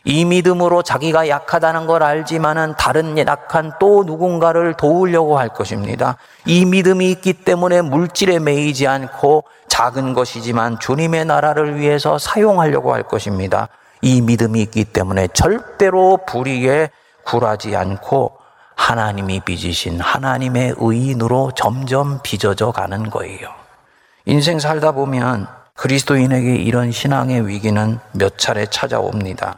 [0.04, 6.16] 이 믿음으로 자기가 약하다는 걸 알지만은 다른 약한 또 누군가를 도우려고 할 것입니다.
[6.44, 13.68] 이 믿음이 있기 때문에 물질에 매이지 않고 작은 것이지만 주님의 나라를 위해서 사용하려고 할 것입니다.
[14.00, 16.90] 이 믿음이 있기 때문에 절대로 불의에
[17.24, 18.38] 굴하지 않고
[18.76, 23.65] 하나님이 빚으신 하나님의 의인으로 점점 빚어져 가는 거예요.
[24.28, 29.56] 인생 살다 보면 그리스도인에게 이런 신앙의 위기는 몇 차례 찾아옵니다.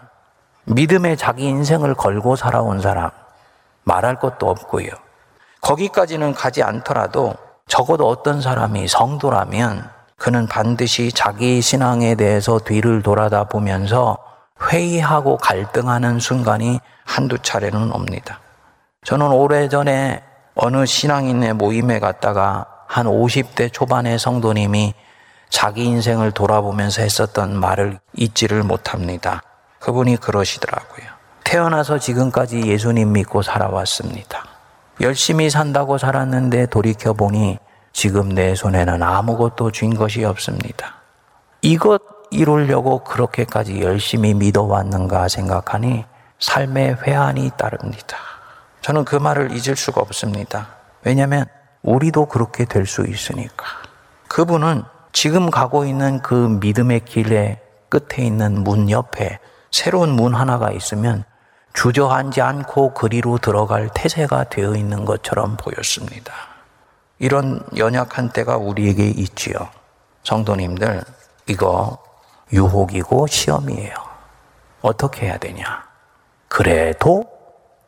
[0.65, 3.11] 믿음에 자기 인생을 걸고 살아온 사람,
[3.85, 4.91] 말할 것도 없고요.
[5.63, 7.35] 거기까지는 가지 않더라도
[7.67, 14.19] 적어도 어떤 사람이 성도라면 그는 반드시 자기 신앙에 대해서 뒤를 돌아다 보면서
[14.71, 18.41] 회의하고 갈등하는 순간이 한두 차례는 옵니다.
[19.05, 20.23] 저는 오래전에
[20.57, 24.95] 어느 신앙인의 모임에 갔다가 한 50대 초반의 성도님이
[25.51, 29.43] 자기 인생을 돌아보면서 했었던 말을 잊지를 못합니다.
[29.79, 31.07] 그분이 그러시더라고요.
[31.45, 34.45] 태어나서 지금까지 예수님 믿고 살아왔습니다.
[35.01, 37.59] 열심히 산다고 살았는데 돌이켜보니
[37.93, 40.97] 지금 내 손에는 아무것도 쥔 것이 없습니다.
[41.61, 46.05] 이것 이루려고 그렇게까지 열심히 믿어왔는가 생각하니
[46.41, 48.17] 삶의 회한이 따릅니다.
[48.81, 50.69] 저는 그 말을 잊을 수가 없습니다.
[51.05, 51.47] 왜냐하면
[51.83, 53.67] 우리도 그렇게 될 수 있으니까.
[54.29, 59.39] 그분은 지금 가고 있는 그 믿음의 길의 끝에 있는 문 옆에
[59.71, 61.25] 새로운 문 하나가 있으면
[61.75, 66.33] 주저앉지 않고 그리로 들어갈 태세가 되어 있는 것처럼 보였습니다.
[67.19, 69.69] 이런 연약한 때가 우리에게 있지요.
[70.25, 71.03] 성도님들,
[71.47, 71.99] 이거
[72.53, 73.95] 유혹이고 시험이에요.
[74.83, 75.85] 어떻게 해야 되냐?
[76.49, 77.25] 그래도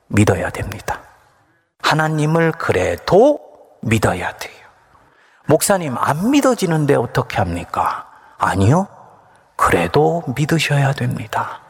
[0.08, 1.00] 믿어야 됩니다.
[1.82, 3.38] 하나님을 그래도
[3.80, 4.54] 믿어야 돼요.
[5.46, 8.06] 목사님, 안 믿어지는데 어떻게 합니까?
[8.38, 8.86] 아니요.
[9.56, 11.60] 그래도 믿으셔야 됩니다.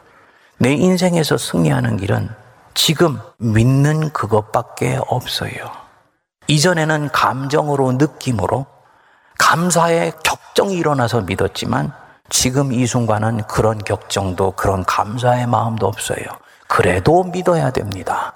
[0.57, 2.29] 내 인생에서 승리하는 길은
[2.73, 5.51] 지금 믿는 그것밖에 없어요.
[6.47, 8.65] 이전에는 감정으로 느낌으로
[9.39, 11.91] 감사의 격정이 일어나서 믿었지만
[12.29, 16.23] 지금 이 순간은 그런 격정도 그런 감사의 마음도 없어요.
[16.67, 18.33] 그래도 믿어야 됩니다.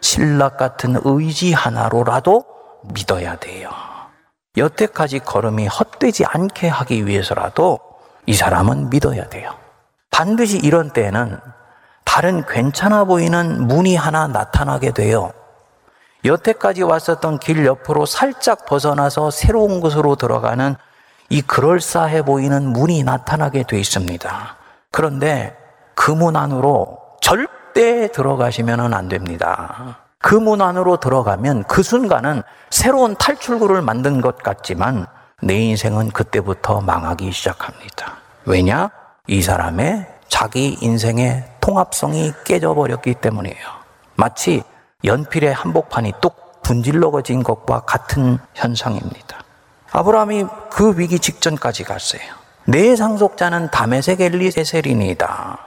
[0.00, 2.44] 신락 같은 의지 하나로라도
[2.92, 3.70] 믿어야 돼요.
[4.56, 7.78] 여태까지 걸음이 헛되지 않게 하기 위해서라도
[8.26, 9.54] 이 사람은 믿어야 돼요.
[10.10, 11.38] 반드시 이런 때에는
[12.04, 15.32] 다른 괜찮아 보이는 문이 하나 나타나게 돼요.
[16.24, 20.76] 여태까지 왔었던 길 옆으로 살짝 벗어나서 새로운 곳으로 들어가는
[21.28, 24.56] 이 그럴싸해 보이는 문이 나타나게 돼 있습니다.
[24.90, 25.56] 그런데
[25.94, 30.05] 그 문 안으로 절대 들어가시면 안 됩니다.
[30.26, 35.06] 그 문 안으로 들어가면 그 순간은 새로운 탈출구를 만든 것 같지만
[35.40, 38.16] 내 인생은 그때부터 망하기 시작합니다.
[38.44, 38.90] 왜냐?
[39.28, 43.56] 이 사람의 자기 인생의 통합성이 깨져버렸기 때문이에요.
[44.16, 44.64] 마치
[45.04, 49.44] 연필의 한복판이 뚝 분질러진 것과 같은 현상입니다.
[49.92, 52.22] 아브라함이 그 위기 직전까지 갔어요.
[52.64, 55.58] 내 상속자는 다메섹 엘리세셀이니다.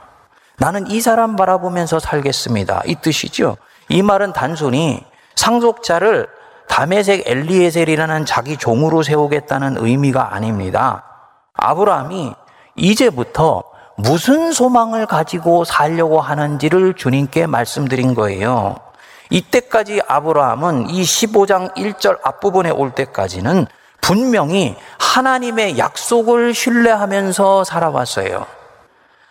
[0.58, 2.82] 나는 이 사람 바라보면서 살겠습니다.
[2.84, 3.56] 이 뜻이죠.
[3.90, 6.28] 이 말은 단순히 상속자를
[6.68, 11.04] 다메섹 엘리에셀이라는 자기 종으로 세우겠다는 의미가 아닙니다.
[11.54, 12.32] 아브라함이
[12.76, 13.64] 이제부터
[13.96, 18.76] 무슨 소망을 가지고 살려고 하는지를 주님께 말씀드린 거예요.
[19.28, 23.66] 이때까지 아브라함은 이 15장 1절 앞부분에 올 때까지는
[24.00, 28.59] 분명히 하나님의 약속을 신뢰하면서 살아왔어요.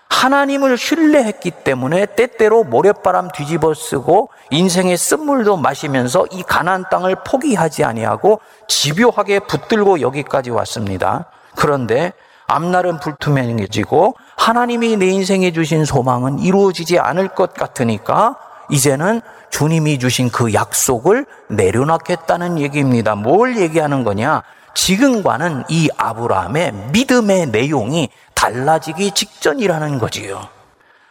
[0.10, 8.41] 하나님을 신뢰했기 때문에 때때로 모래바람 뒤집어 쓰고 인생의 쓴물도 마시면서 이 가나안 땅을 포기하지 아니하고
[8.67, 11.28] 집요하게 붙들고 여기까지 왔습니다.
[11.56, 12.12] 그런데
[12.48, 18.36] 앞날은 불투명해지고 하나님이 내 인생에 주신 소망은 이루어지지 않을 것 같으니까
[18.69, 23.15] 이제는 주님이 주신 그 약속을 내려놓겠다는 얘기입니다.
[23.15, 24.43] 뭘 얘기하는 거냐?
[24.73, 30.47] 지금과는 이 아브라함의 믿음의 내용이 달라지기 직전이라는 거지요.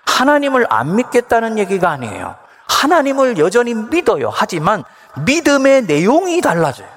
[0.07, 2.37] 하나님을 안 믿겠다는 얘기가 아니에요.
[2.67, 4.31] 하나님을 여전히 믿어요.
[4.33, 4.85] 하지만
[5.25, 6.89] 믿음의 내용이 달라져요.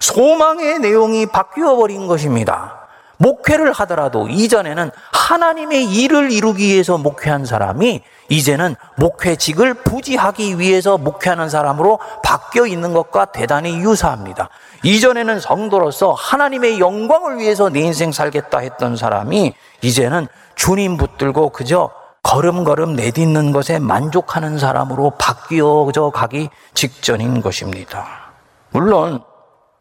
[0.00, 2.81] 소망의 내용이 바뀌어 버린 것입니다.
[3.22, 12.00] 목회를 하더라도 이전에는 하나님의 일을 이루기 위해서 목회한 사람이 이제는 목회직을 부지하기 위해서 목회하는 사람으로
[12.24, 14.48] 바뀌어 있는 것과 대단히 유사합니다.
[14.82, 21.90] 이전에는 성도로서 하나님의 영광을 위해서 내 인생 살겠다 했던 사람이 이제는 주님 붙들고 그저
[22.24, 28.32] 걸음걸음 내딛는 것에 만족하는 사람으로 바뀌어져 가기 직전인 것입니다.
[28.70, 29.22] 물론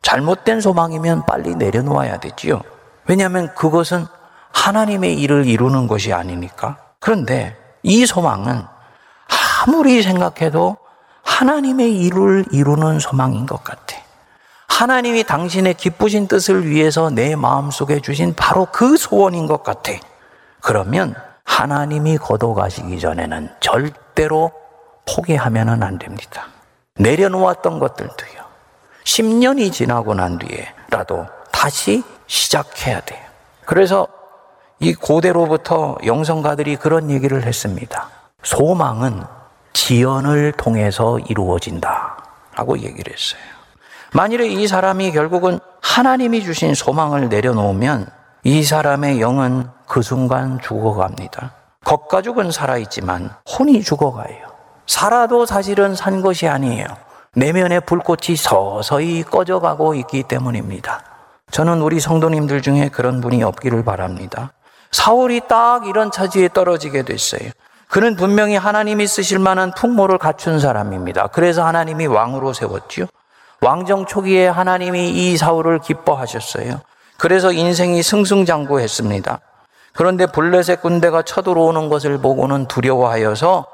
[0.02, 2.62] 잘못된 소망이면 빨리 내려놓아야 되지요.
[3.08, 4.06] 왜냐하면 그것은
[4.54, 6.78] 하나님의 일을 이루는 것이 아니니까.
[7.00, 8.64] 그런데 이 소망은
[9.66, 10.78] 아무리 생각해도
[11.24, 13.98] 하나님의 일을 이루는 소망인 것 같아.
[14.68, 19.92] 하나님이 당신의 기쁘신 뜻을 위해서 내 마음속에 주신 바로 그 소원인 것 같아.
[20.62, 24.52] 그러면 하나님이 거둬가시기 전에는 절대로
[25.06, 26.48] 포기하면 안 됩니다.
[26.96, 28.42] 내려놓았던 것들도요.
[29.04, 33.20] 10년이 지나고 난 뒤에라도 다시 시작해야 돼요.
[33.66, 34.08] 그래서
[34.80, 38.10] 이 고대로부터 영성가들이 그런 얘기를 했습니다.
[38.44, 39.24] 소망은
[39.74, 42.18] 지연을 통해서 이루어진다.
[42.56, 43.42] 라고 얘기를 했어요.
[44.14, 48.08] 만일에 이 사람이 결국은 하나님이 주신 소망을 내려놓으면
[48.44, 51.54] 이 사람의 영은 그 순간 죽어갑니다.
[51.84, 54.52] 겉가죽은 살아있지만 혼이 죽어가요.
[54.88, 56.86] 살아도 사실은 산 것이 아니에요.
[57.36, 61.11] 내면의 불꽃이 서서히 꺼져가고 있기 때문입니다.
[61.52, 64.54] 저는 우리 성도님들 중에 그런 분이 없기를 바랍니다.
[64.92, 67.50] 사울이 딱 이런 처지에 떨어지게 됐어요.
[67.90, 71.28] 그는 분명히 하나님이 쓰실 만한 풍모를 갖춘 사람입니다.
[71.28, 73.06] 그래서 하나님이 왕으로 세웠지요.
[73.60, 76.80] 왕정 초기에 하나님이 이 사울을 기뻐하셨어요.
[77.18, 79.40] 그래서 인생이 승승장구했습니다.
[79.94, 83.66] 그런데 블레셋 군대가 쳐들어오는 것을 보고는 두려워하여서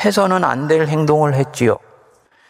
[0.00, 1.78] 해서는 안 될 행동을 했지요.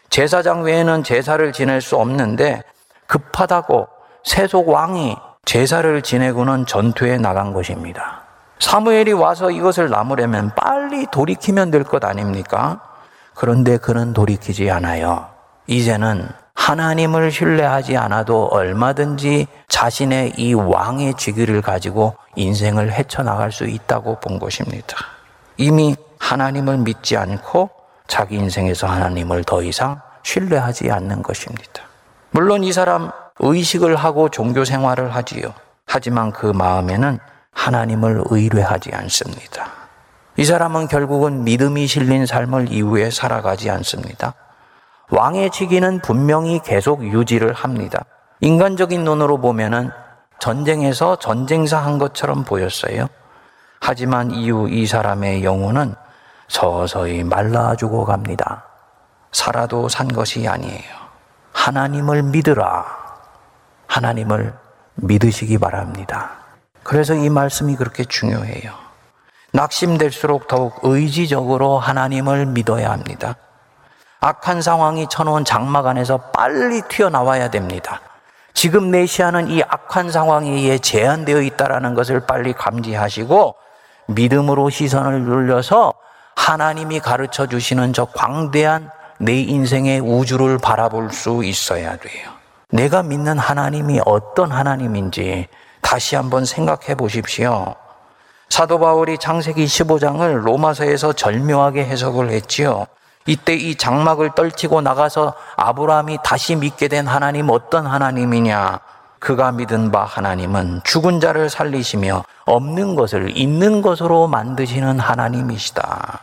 [0.08, 2.62] 제사장 외에는 제사를 지낼 수 없는데
[3.08, 3.88] 급하다고
[4.28, 5.16] 세속 왕이
[5.46, 8.24] 제사를 지내고는 전투에 나간 것입니다.
[8.58, 12.78] 사무엘이 와서 이것을 나무려면 빨리 돌이키면 될 것 아닙니까?
[13.34, 15.30] 그런데 그는 돌이키지 않아요.
[15.66, 24.38] 이제는 하나님을 신뢰하지 않아도 얼마든지 자신의 이 왕의 직위를 가지고 인생을 헤쳐나갈 수 있다고 본
[24.38, 24.94] 것입니다.
[25.56, 27.70] 이미 하나님을 믿지 않고
[28.06, 31.84] 자기 인생에서 하나님을 더 이상 신뢰하지 않는 것입니다.
[32.30, 33.10] 물론 이 사람
[33.40, 35.54] 의식을 하고 종교 생활을 하지요.
[35.86, 37.18] 하지만 그 마음에는
[37.52, 39.70] 하나님을 의뢰하지 않습니다.
[40.36, 44.34] 이 사람은 결국은 믿음이 실린 삶을 이후에 살아가지 않습니다.
[45.10, 48.04] 왕의 직위는 분명히 계속 유지를 합니다.
[48.40, 49.90] 인간적인 눈으로 보면은
[50.38, 53.08] 전쟁에서 전쟁사 한 것처럼 보였어요.
[53.80, 55.94] 하지만 이후 이 사람의 영혼은
[56.46, 58.64] 서서히 말라 죽어 갑니다.
[59.32, 60.94] 살아도 산 것이 아니에요.
[61.52, 62.97] 하나님을 믿으라.
[63.88, 64.54] 하나님을
[64.94, 66.30] 믿으시기 바랍니다.
[66.84, 68.72] 그래서 이 말씀이 그렇게 중요해요.
[69.52, 73.36] 낙심될수록 더욱 의지적으로 하나님을 믿어야 합니다.
[74.20, 78.00] 악한 상황이 쳐놓은 장막 안에서 빨리 튀어나와야 됩니다.
[78.52, 83.54] 지금 내시하는 이 악한 상황에 의해 제한되어 있다라는 것을 빨리 감지하시고
[84.08, 85.94] 믿음으로 시선을 눌려서
[86.34, 92.37] 하나님이 가르쳐 주시는 저 광대한 내 인생의 우주를 바라볼 수 있어야 돼요.
[92.70, 95.48] 내가 믿는 하나님이 어떤 하나님인지
[95.80, 97.74] 다시 한번 생각해 보십시오.
[98.50, 102.86] 사도 바울이 창세기 15장을 로마서에서 절묘하게 해석을 했지요.
[103.26, 108.80] 이때 이 장막을 떨치고 나가서 아브라함이 다시 믿게 된 하나님 어떤 하나님이냐?
[109.18, 116.20] 그가 믿은 바 하나님은 죽은 자를 살리시며 없는 것을 있는 것으로 만드시는 하나님이시다.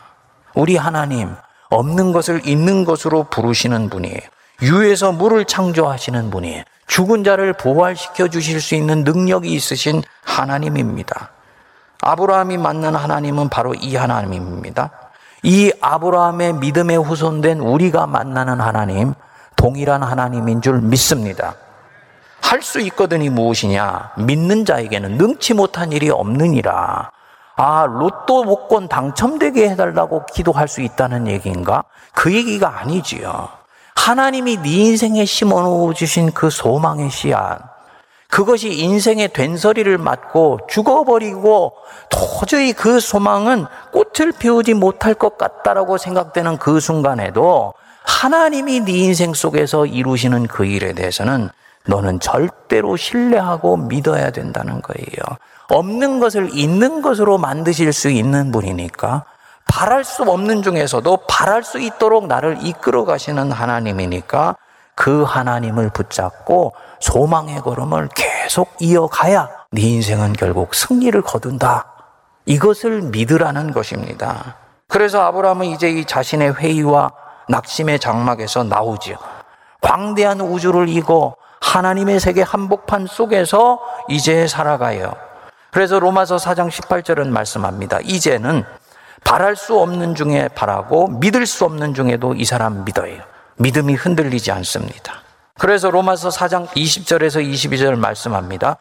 [0.54, 1.34] 우리 하나님,
[1.70, 4.20] 없는 것을 있는 것으로 부르시는 분이에요.
[4.62, 6.62] 유에서 물을 창조하시는 분이에요.
[6.86, 11.30] 죽은 자를 부활시켜 주실 수 있는 능력이 있으신 하나님입니다.
[12.02, 14.90] 아브라함이 만난 하나님은 바로 이 하나님입니다.
[15.42, 19.14] 이 아브라함의 믿음에 후손된 우리가 만나는 하나님,
[19.56, 21.54] 동일한 하나님인 줄 믿습니다.
[22.40, 24.12] 할 수 있거든이 무엇이냐?
[24.18, 27.10] 믿는 자에게는 능치 못한 일이 없느니라.
[27.56, 31.84] 아, 로또 복권 당첨되게 해달라고 기도할 수 있다는 얘기인가?
[32.12, 33.48] 그 얘기가 아니지요.
[33.96, 37.58] 하나님이 네 인생에 심어 주신 그 소망의 씨앗,
[38.28, 41.72] 그것이 인생의 된서리를 맞고 죽어버리고
[42.10, 47.74] 도저히 그 소망은 꽃을 피우지 못할 것 같다라고 생각되는 그 순간에도
[48.04, 51.50] 하나님이 네 인생 속에서 이루시는 그 일에 대해서는
[51.86, 55.38] 너는 절대로 신뢰하고 믿어야 된다는 거예요.
[55.68, 59.24] 없는 것을 있는 것으로 만드실 수 있는 분이니까
[59.66, 64.56] 바랄 수 없는 중에서도 바랄 수 있도록 나를 이끌어 가시는 하나님이니까
[64.94, 71.92] 그 하나님을 붙잡고 소망의 걸음을 계속 이어가야 네 인생은 결국 승리를 거둔다.
[72.46, 74.56] 이것을 믿으라는 것입니다.
[74.88, 77.10] 그래서 아브라함은 이제 이 자신의 회의와
[77.48, 79.16] 낙심의 장막에서 나오지요.
[79.80, 85.14] 광대한 우주를 이고 하나님의 세계 한복판 속에서 이제 살아가요.
[85.72, 87.98] 그래서 로마서 4장 18절은 말씀합니다.
[88.02, 88.64] 이제는
[89.26, 93.20] 바랄 수 없는 중에 바라고 믿을 수 없는 중에도 이 사람 믿어요.
[93.56, 95.14] 믿음이 흔들리지 않습니다.
[95.58, 98.76] 그래서 로마서 4장 20절에서 22절 말씀합니다.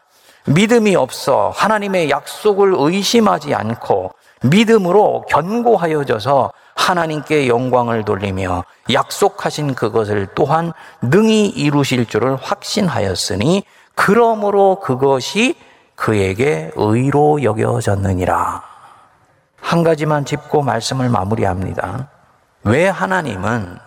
[0.46, 4.12] 믿음이 없어 하나님의 약속을 의심하지 않고
[4.44, 13.64] 믿음으로 견고하여져서 하나님께 영광을 돌리며 약속하신 그것을 또한 능히 이루실 줄을 확신하였으니
[13.96, 15.56] 그러므로 그것이
[15.96, 18.75] 그에게 의로 여겨졌느니라.
[19.66, 22.08] 한 가지만 짚고 말씀을 마무리합니다.
[22.66, 23.80] 왜 하나님은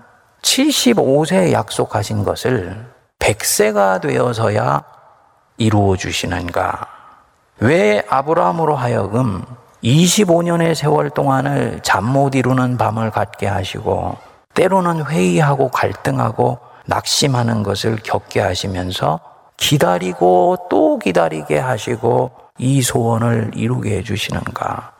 [0.42, 2.84] 75세에 약속하신 것을
[3.20, 4.82] 100세가 되어서야
[5.56, 6.84] 이루어 주시는가?
[7.60, 9.44] 왜 아브라함으로 하여금
[9.84, 14.16] 25년의 세월 동안을 잠 못 이루는 밤을 갖게 하시고
[14.54, 19.20] 때로는 회의하고 갈등하고 낙심하는 것을 겪게 하시면서
[19.56, 24.97] 기다리고 또 기다리게 하시고 이 소원을 이루게 해주시는가?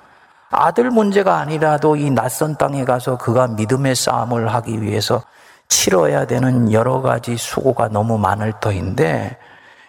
[0.50, 5.22] 아들 문제가 아니라도 이 낯선 땅에 가서 그가 믿음의 싸움을 하기 위해서
[5.68, 9.36] 치러야 되는 여러 가지 수고가 너무 많을 터인데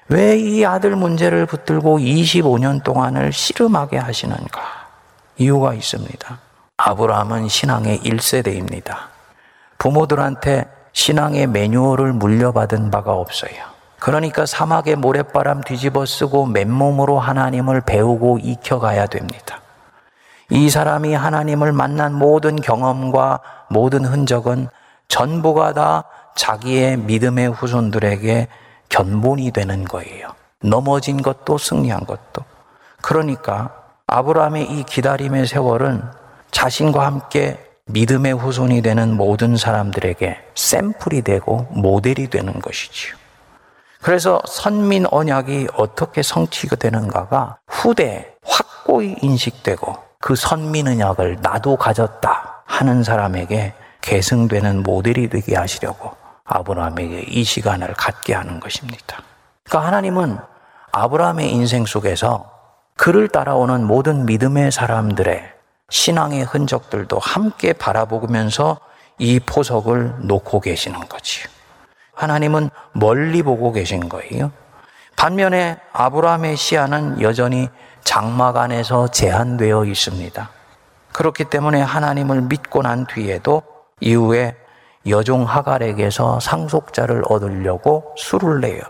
[0.09, 4.59] 왜 이 아들 문제를 붙들고 25년 동안을 씨름하게 하시는가?
[5.37, 6.39] 이유가 있습니다.
[6.77, 8.95] 아브라함은 신앙의 1세대입니다.
[9.77, 13.51] 부모들한테 신앙의 매뉴얼을 물려받은 바가 없어요.
[13.99, 19.58] 그러니까 사막의 모래바람 뒤집어 쓰고 맨몸으로 하나님을 배우고 익혀가야 됩니다.
[20.49, 23.39] 이 사람이 하나님을 만난 모든 경험과
[23.69, 24.67] 모든 흔적은
[25.07, 26.03] 전부가 다
[26.35, 28.47] 자기의 믿음의 후손들에게
[28.89, 30.29] 견본이 되는 거예요.
[30.61, 32.43] 넘어진 것도 승리한 것도.
[33.01, 33.73] 그러니까
[34.07, 36.03] 아브라함의 이 기다림의 세월은
[36.51, 43.15] 자신과 함께 믿음의 후손이 되는 모든 사람들에게 샘플이 되고 모델이 되는 것이지요.
[44.01, 53.03] 그래서 선민 언약이 어떻게 성취가 되는가가 후대에 확고히 인식되고 그 선민 언약을 나도 가졌다 하는
[53.03, 59.21] 사람에게 계승되는 모델이 되게 하시려고 아브라함에게 이 시간을 갖게 하는 것입니다.
[59.63, 60.37] 그러니까 하나님은
[60.91, 62.51] 아브라함의 인생 속에서
[62.97, 65.53] 그를 따라오는 모든 믿음의 사람들의
[65.89, 68.79] 신앙의 흔적들도 함께 바라보면서
[69.19, 71.47] 이 포석을 놓고 계시는 거지요.
[72.13, 74.51] 하나님은 멀리 보고 계신 거예요.
[75.15, 77.69] 반면에 아브라함의 시야는 여전히
[78.09, 80.49] 장막 안에서 제한되어 있습니다.
[81.13, 83.61] 그렇기 때문에 하나님을 믿고 난 뒤에도
[83.99, 84.55] 이후에
[85.07, 88.81] 여종 하갈에게서 상속자를 얻으려고 수를 내요.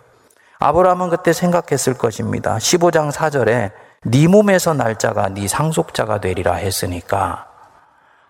[0.59, 2.55] 아브라함은 그때 생각했을 것입니다.
[2.59, 3.71] 15장 4절에
[4.05, 7.45] 네 몸에서 날짜가 네 상속자가 되리라 했으니까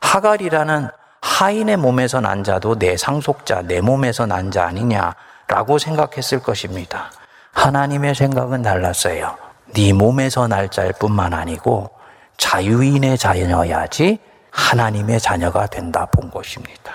[0.01, 0.89] 하갈이라는
[1.21, 7.11] 하인의 몸에서 난 자도 내 상속자, 내 몸에서 난 자 아니냐라고 생각했을 것입니다.
[7.53, 9.48] 하나님의 생각은 달랐어요.
[9.73, 11.91] 네 몸에서 날 자일 뿐만 아니고
[12.37, 14.19] 자유인의 자녀여야지
[14.51, 16.93] 하나님의 자녀가 된다 본 것입니다.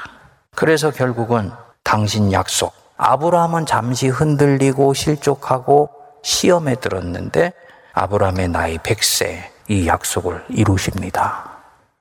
[0.55, 1.53] 그래서 결국은
[1.83, 5.91] 당신 약속, 아브라함은 잠시 흔들리고 실족하고
[6.22, 7.53] 시험에 들었는데
[7.93, 11.51] 아브라함의 나이 100세 이 약속을 이루십니다.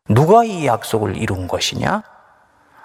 [0.09, 2.03] 누가 이 약속을 이룬 것이냐?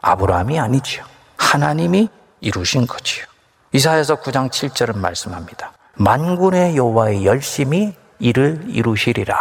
[0.00, 1.04] 아브라함이 아니지요.
[1.36, 2.08] 하나님이
[2.40, 3.24] 이루신 거지요.
[3.72, 5.72] 이사에서 9장 7절은 말씀합니다.
[5.98, 9.36] 만군의 여호와의 열심히 이를 이루시리라.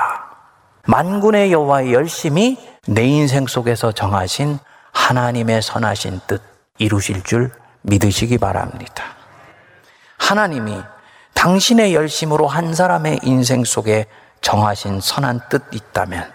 [0.88, 4.58] 만군의 여호와의 열심히 내 인생 속에서 정하신
[4.92, 6.42] 하나님의 선하신 뜻
[6.80, 7.52] 이루실 줄
[7.84, 9.04] 믿으시기 바랍니다.
[10.18, 10.82] 하나님이
[11.36, 14.08] 당신의 열심으로 한 사람의 인생 속에
[14.42, 16.34] 정하신 선한 뜻 있다면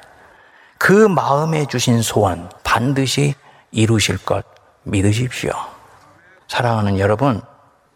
[0.78, 3.34] 그 마음에 주신 소원 반드시
[3.72, 4.44] 이루실 것
[4.84, 5.52] 믿으십시오.
[6.46, 7.40] 사랑하는 여러분,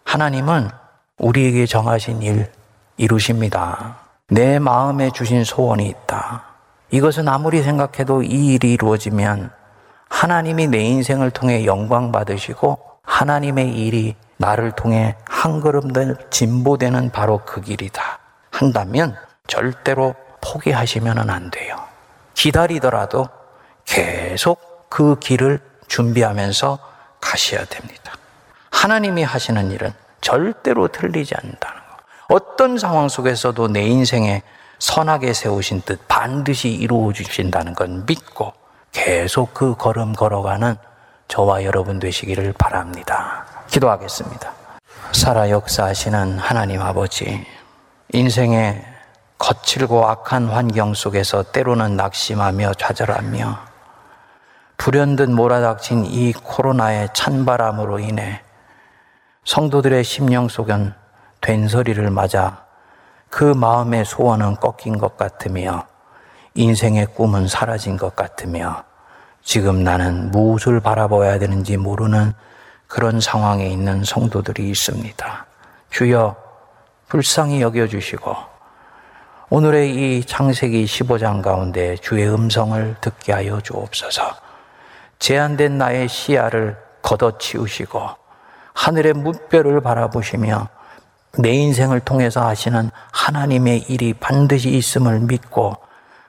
[0.04, 0.70] 하나님은
[1.18, 2.50] 우리에게 정하신 일
[2.98, 3.98] 이루십니다.
[4.28, 6.44] 내 마음에 주신 소원이 있다.
[6.90, 9.50] 이것은 아무리 생각해도 이 일이 이루어지면
[10.08, 17.40] 하나님이 내 인생을 통해 영광 받으시고 하나님의 일이 나를 통해 한 걸음 더 진보되는 바로
[17.44, 18.18] 그 길이다.
[18.50, 21.76] 한다면 절대로 포기하시면 안 돼요.
[22.34, 23.28] 기다리더라도
[23.84, 26.78] 계속 그 길을 준비하면서
[27.20, 28.12] 가셔야 됩니다.
[28.70, 29.92] 하나님이 하시는 일은
[30.26, 32.34] 절대로 틀리지 않는다는 거.
[32.34, 34.42] 어떤 상황 속에서도 내 인생에
[34.80, 38.52] 선하게 세우신 뜻 반드시 이루어 주신다는 건 믿고
[38.90, 40.74] 계속 그 걸음 걸어가는
[41.28, 43.46] 저와 여러분 되시기를 바랍니다.
[43.68, 44.52] 기도하겠습니다.
[45.12, 47.46] 살아 역사하시는 하나님 아버지,
[48.12, 48.84] 인생의
[49.38, 53.58] 거칠고 악한 환경 속에서 때로는 낙심하며 좌절하며
[54.76, 58.42] 불현듯 몰아닥친 이 코로나의 찬바람으로 인해
[59.46, 60.92] 성도들의 심령 속은
[61.40, 62.64] 된소리를 맞아
[63.30, 65.86] 그 마음의 소원은 꺾인 것 같으며
[66.54, 68.82] 인생의 꿈은 사라진 것 같으며
[69.44, 72.32] 지금 나는 무엇을 바라봐야 되는지 모르는
[72.88, 75.46] 그런 상황에 있는 성도들이 있습니다.
[75.90, 76.34] 주여
[77.06, 78.34] 불쌍히 여겨주시고
[79.50, 84.22] 오늘의 이 창세기 15장 가운데 주의 음성을 듣게 하여 주옵소서
[85.20, 88.25] 제한된 나의 시야를 걷어치우시고
[88.76, 90.68] 하늘의 무별을 바라보시며
[91.38, 95.76] 내 인생을 통해서 하시는 하나님의 일이 반드시 있음을 믿고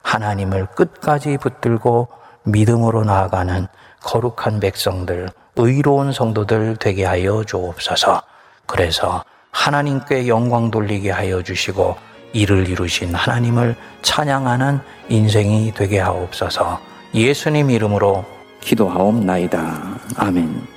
[0.01, 2.07] 하나님을 끝까지 붙들고
[2.43, 3.67] 믿음으로 나아가는
[4.01, 8.21] 거룩한 백성들, 의로운 성도들 되게 하여 주옵소서.
[8.65, 11.95] 그래서 하나님께 영광 돌리게 하여 주시고
[12.33, 14.79] 일을 이루신 하나님을 찬양하는
[15.09, 16.79] 인생이 되게 하옵소서
[17.13, 18.23] 예수님 이름으로
[18.61, 19.99] 기도하옵나이다.
[20.17, 20.76] 아멘.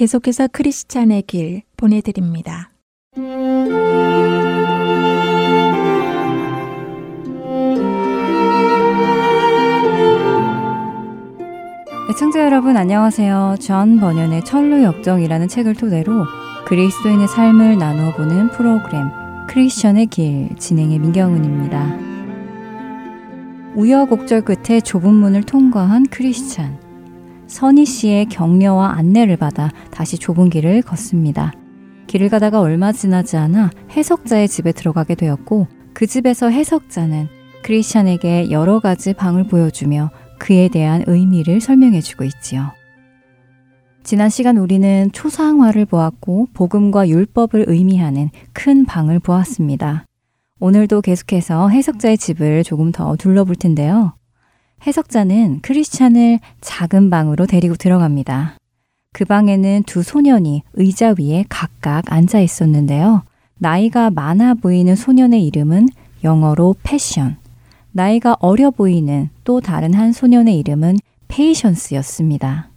[0.00, 2.70] 계속해서 크리스찬의 길 보내드립니다.
[12.10, 13.56] 애청자 여러분 안녕하세요.
[13.60, 16.24] 존 번연의 천로역정이라는 책을 토대로
[16.66, 19.10] 그리스도인의 삶을 나누어 보는 프로그램
[19.50, 21.98] 크리스천의 길 진행의 민경은입니다.
[23.74, 26.89] 우여곡절 끝에 좁은 문을 통과한 크리스찬.
[27.50, 31.52] 선희 씨의 격려와 안내를 받아 다시 좁은 길을 걷습니다.
[32.06, 37.26] 길을 가다가 얼마 지나지 않아 해석자의 집에 들어가게 되었고 그 집에서 해석자는
[37.64, 42.70] 크리스찬에게 여러 가지 방을 보여주며 그에 대한 의미를 설명해 주고 있지요.
[44.04, 50.04] 지난 시간 우리는 초상화를 보았고 복음과 율법을 의미하는 큰 방을 보았습니다.
[50.60, 54.12] 오늘도 계속해서 해석자의 집을 조금 더 둘러볼 텐데요.
[54.86, 58.56] 해석자는 크리스찬을 작은 방으로 데리고 들어갑니다.
[59.12, 63.22] 그 방에는 두 소년이 의자 위에 각각 앉아 있었는데요.
[63.58, 65.88] 나이가 많아 보이는 소년의 이름은
[66.24, 67.36] 영어로 패션,
[67.92, 70.96] 나이가 어려 보이는 또 다른 한 소년의 이름은
[71.28, 72.70] 페이션스였습니다.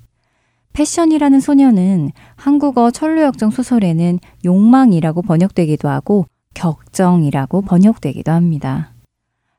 [0.73, 6.25] 패션이라는 소년은 한국어 천루역정 소설에는 욕망이라고 번역되기도 하고
[6.55, 8.92] 격정이라고 번역되기도 합니다.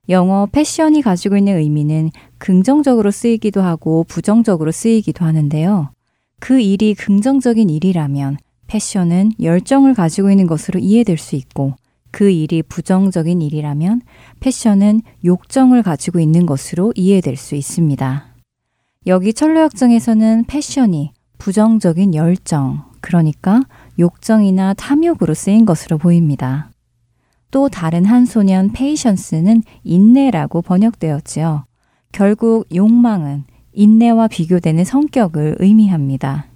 [0.09, 5.90] 영어 패션이 가지고 있는 의미는 긍정적으로 쓰이기도 하고 부정적으로 쓰이기도 하는데요.
[6.40, 8.36] 그 일이 긍정적인 일이라면
[8.66, 11.74] 패션은 열정을 가지고 있는 것으로 이해될 수 있고
[12.11, 14.02] 그 일이 부정적인 일이라면
[14.40, 18.26] 패션은 욕정을 가지고 있는 것으로 이해될 수 있습니다.
[19.07, 23.62] 여기 철로역정에서는 패션이 부정적인 열정, 그러니까
[23.98, 26.70] 욕정이나 탐욕으로 쓰인 것으로 보입니다.
[27.55, 31.66] 또 다른 한 소년 페이션스는 인내라고 번역되었지요.
[32.11, 36.46] 결국 욕망은 인내와 비교되는 성격을 의미합니다.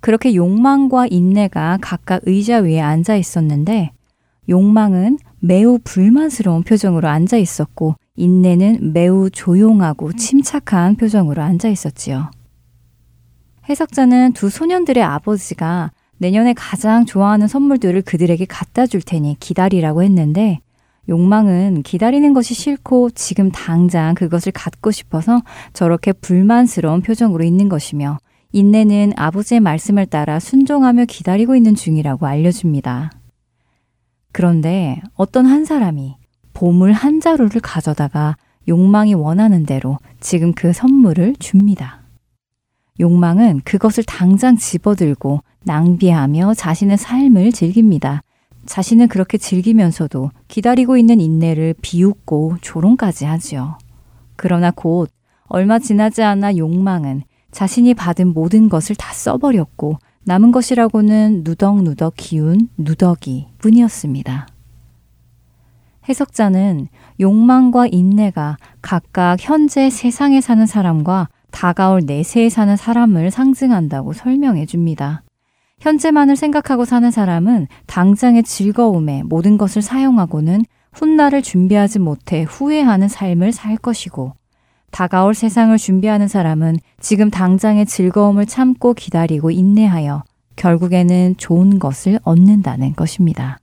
[0.00, 3.92] 그렇게 욕망과 인내가 각각 의자 위에 앉아 있었는데
[4.50, 12.30] 욕망은 매우 불만스러운 표정으로 앉아 있었고 인내는 매우 조용하고 침착한 표정으로 앉아 있었지요.
[13.70, 15.92] 해석자는 두 소년들의 아버지가
[16.24, 20.60] 내년에 가장 좋아하는 선물들을 그들에게 갖다 줄 테니 기다리라고 했는데
[21.06, 25.42] 욕망은 기다리는 것이 싫고 지금 당장 그것을 갖고 싶어서
[25.74, 28.16] 저렇게 불만스러운 표정으로 있는 것이며
[28.52, 33.10] 인내는 아버지의 말씀을 따라 순종하며 기다리고 있는 중이라고 알려줍니다.
[34.32, 36.16] 그런데 어떤 한 사람이
[36.54, 42.03] 보물 한 자루를 가져다가 욕망이 원하는 대로 지금 그 선물을 줍니다.
[43.00, 48.22] 욕망은 그것을 당장 집어들고 낭비하며 자신의 삶을 즐깁니다.
[48.66, 53.78] 자신은 그렇게 즐기면서도 기다리고 있는 인내를 비웃고 조롱까지 하지요.
[54.36, 55.10] 그러나 곧
[55.46, 63.48] 얼마 지나지 않아 욕망은 자신이 받은 모든 것을 다 써버렸고 남은 것이라고는 누덕누덕 기운 누더기
[63.58, 64.48] 뿐이었습니다.
[66.08, 66.88] 해석자는
[67.20, 75.22] 욕망과 인내가 각각 현재 세상에 사는 사람과 다가올 내세에 사는 사람을 상징한다고 설명해 줍니다.
[75.78, 83.76] 현재만을 생각하고 사는 사람은 당장의 즐거움에 모든 것을 사용하고는 훗날을 준비하지 못해 후회하는 삶을 살
[83.76, 84.32] 것이고,
[84.90, 90.24] 다가올 세상을 준비하는 사람은 지금 당장의 즐거움을 참고 기다리고 인내하여
[90.56, 93.58] 결국에는 좋은 것을 얻는다는 것입니다.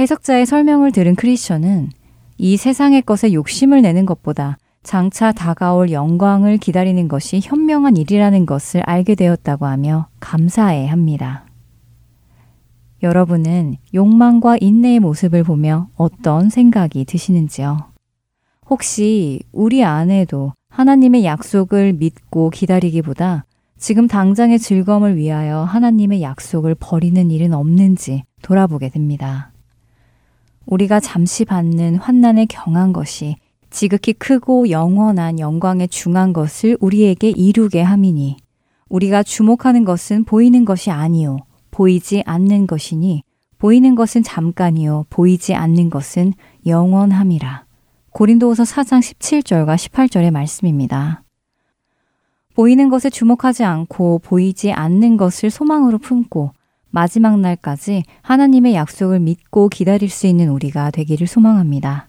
[0.00, 1.90] 해석자의 설명을 들은 크리스천은
[2.38, 9.16] 이 세상의 것에 욕심을 내는 것보다 장차 다가올 영광을 기다리는 것이 현명한 일이라는 것을 알게
[9.16, 11.44] 되었다고 하며 감사해 합니다.
[13.02, 17.78] 여러분은 욕망과 인내의 모습을 보며 어떤 생각이 드시는지요?
[18.70, 23.44] 혹시 우리 안에도 하나님의 약속을 믿고 기다리기보다
[23.76, 29.50] 지금 당장의 즐거움을 위하여 하나님의 약속을 버리는 일은 없는지 돌아보게 됩니다.
[30.64, 33.34] 우리가 잠시 받는 환난에 경한 것이
[33.76, 38.38] 지극히 크고 영원한 영광에 중한 것을 우리에게 이루게 함이니
[38.88, 41.40] 우리가 주목하는 것은 보이는 것이 아니요
[41.72, 43.22] 보이지 않는 것이니
[43.58, 46.32] 보이는 것은 잠깐이요 보이지 않는 것은
[46.64, 47.66] 영원함이라.
[48.12, 51.22] 고린도후서 4장 17절과 18절의 말씀입니다.
[52.54, 56.52] 보이는 것에 주목하지 않고 보이지 않는 것을 소망으로 품고
[56.88, 62.08] 마지막 날까지 하나님의 약속을 믿고 기다릴 수 있는 우리가 되기를 소망합니다.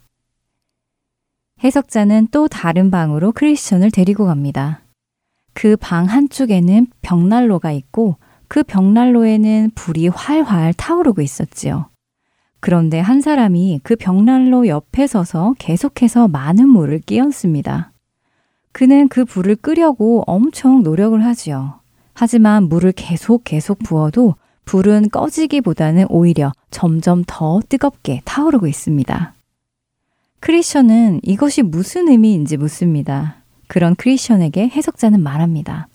[1.63, 4.81] 해석자는 또 다른 방으로 크리스천을 데리고 갑니다.
[5.53, 11.89] 그 방 한쪽에는 벽난로가 있고 그 벽난로에는 불이 활활 타오르고 있었지요.
[12.59, 17.91] 그런데 한 사람이 그 벽난로 옆에 서서 계속해서 많은 물을 끼얹습니다.
[18.71, 21.79] 그는 그 불을 끄려고 엄청 노력을 하지요.
[22.13, 24.35] 하지만 물을 계속 계속 부어도
[24.65, 29.33] 불은 꺼지기보다는 오히려 점점 더 뜨겁게 타오르고 있습니다.
[30.39, 33.43] 크리스천은 이것이 무슨 의미인지 묻습니다.
[33.67, 35.87] 그런 크리스천에게 해석자는 말합니다.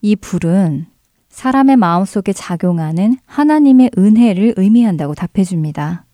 [0.00, 0.86] 이 불은
[1.28, 6.06] 사람의 마음속에 작용하는 하나님의 은혜를 의미한다고 답해줍니다.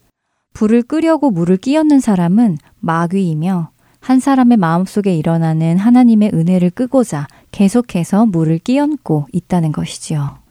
[0.53, 8.59] 불을 끄려고 물을 끼얹는 사람은 마귀이며 한 사람의 마음속에 일어나는 하나님의 은혜를 끄고자 계속해서 물을
[8.59, 10.44] 끼얹고 있다는 것이지요.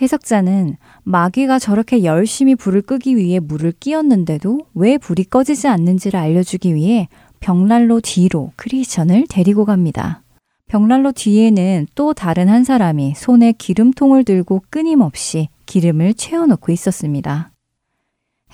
[0.00, 7.08] 해석자는 마귀가 저렇게 열심히 불을 끄기 위해 물을 끼얹는데도 왜 불이 꺼지지 않는지를 알려주기 위해
[7.40, 10.22] 벽난로 뒤로 크리스천을 데리고 갑니다.
[10.66, 17.50] 벽난로 뒤에는 또 다른 한 사람이 손에 기름통을 들고 끊임없이 기름을 채워놓고 있었습니다.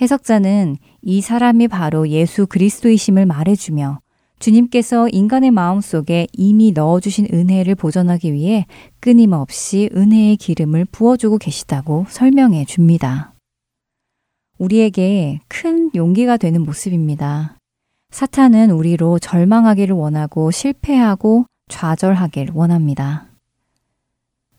[0.01, 4.01] 해석자는 이 사람이 바로 예수 그리스도이심을 말해주며
[4.45, 8.67] 주님께서 인간의 마음 속에 이미 넣어주신 은혜를 보존하기 위해
[9.01, 13.33] 끊임없이 은혜의 기름을 부어주고 계시다고 설명해 줍니다.
[14.59, 17.57] 우리에게 큰 용기가 되는 모습입니다.
[18.11, 23.29] 사탄은 우리로 절망하기를 원하고 실패하고 좌절하길 원합니다.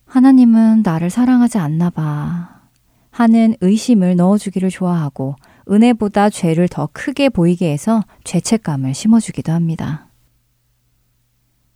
[0.08, 2.70] 하나님은 나를 사랑하지 않나 봐.
[3.12, 5.36] 하는 의심을 넣어주기를 좋아하고
[5.70, 10.08] 은혜보다 죄를 더 크게 보이게 해서 죄책감을 심어주기도 합니다.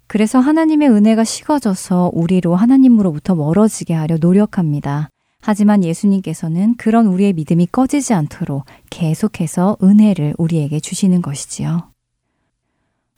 [0.08, 5.10] 그래서 하나님의 은혜가 식어져서 우리로 하나님으로부터 멀어지게 하려 노력합니다.
[5.42, 11.92] 하지만 예수님께서는 그런 우리의 믿음이 꺼지지 않도록 계속해서 은혜를 우리에게 주시는 것이지요.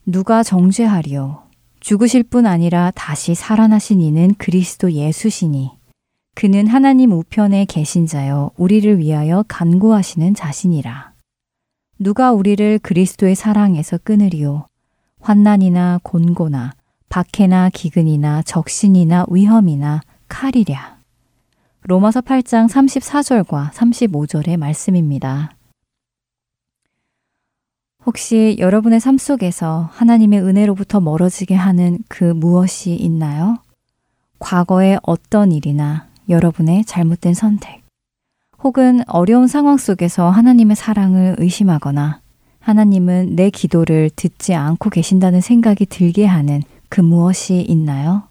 [0.05, 1.43] 누가 정죄하리요?
[1.79, 5.71] 죽으실 뿐 아니라 다시 살아나신 이는 그리스도 예수시니
[6.33, 11.11] 그는 하나님 우편에 계신 자여 우리를 위하여 간구하시는 자신이라.
[11.99, 14.67] 누가 우리를 그리스도의 사랑에서 끊으리요?
[15.19, 16.73] 환난이나 곤고나
[17.09, 20.97] 박해나 기근이나 적신이나 위험이나 칼이랴.
[21.83, 25.55] 로마서 8장 34절과 35절의 말씀입니다.
[28.05, 33.57] 혹시 여러분의 삶 속에서 하나님의 은혜로부터 멀어지게 하는 그 무엇이 있나요?
[34.39, 37.83] 과거의 어떤 일이나 여러분의 잘못된 선택,
[38.63, 42.21] 혹은 어려운 상황 속에서 하나님의 사랑을 의심하거나
[42.59, 48.23] 하나님은 내 기도를 듣지 않고 계신다는 생각이 들게 하는 그 무엇이 있나요?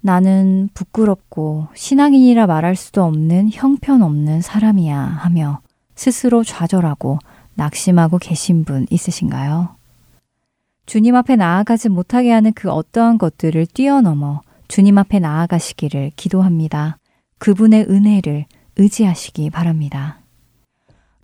[0.00, 5.60] 나는 부끄럽고 신앙인이라 말할 수도 없는 형편없는 사람이야 하며
[5.94, 7.18] 스스로 좌절하고
[7.54, 9.76] 낙심하고 계신 분 있으신가요?
[10.86, 16.98] 주님 앞에 나아가지 못하게 하는 그 어떠한 것들을 뛰어넘어 주님 앞에 나아가시기를 기도합니다.
[17.38, 18.44] 그분의 은혜를
[18.76, 20.20] 의지하시기 바랍니다.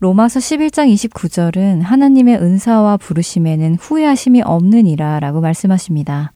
[0.01, 6.33] 로마서 11장 29절은 하나님의 은사와 부르심에는 후회하심이 없느니라 라고 말씀하십니다.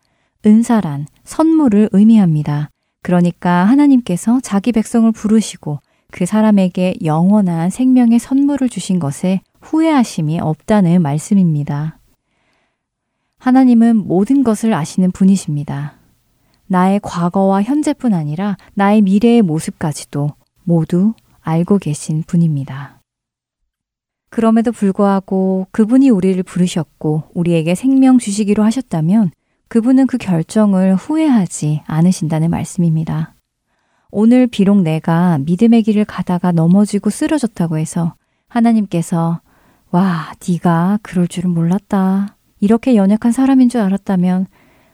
[0.47, 2.71] 은사란 선물을 의미합니다.
[3.03, 5.81] 그러니까 하나님께서 자기 백성을 부르시고
[6.11, 11.99] 그 사람에게 영원한 생명의 선물을 주신 것에 후회하심이 없다는 말씀입니다.
[13.39, 15.98] 하나님은 모든 것을 아시는 분이십니다.
[16.69, 20.31] 나의 과거와 현재뿐 아니라 나의 미래의 모습까지도
[20.65, 23.01] 모두 알고 계신 분입니다.
[24.31, 29.31] 그럼에도 불구하고 그분이 우리를 부르셨고 우리에게 생명 주시기로 하셨다면
[29.69, 33.35] 그분은 그 결정을 후회하지 않으신다는 말씀입니다.
[34.11, 38.15] 오늘 비록 내가 믿음의 길을 가다가 넘어지고 쓰러졌다고 해서
[38.49, 39.41] 하나님께서
[39.91, 42.37] 와, 네가 그럴 줄은 몰랐다.
[42.61, 44.47] 이렇게 연약한 사람인 줄 알았다면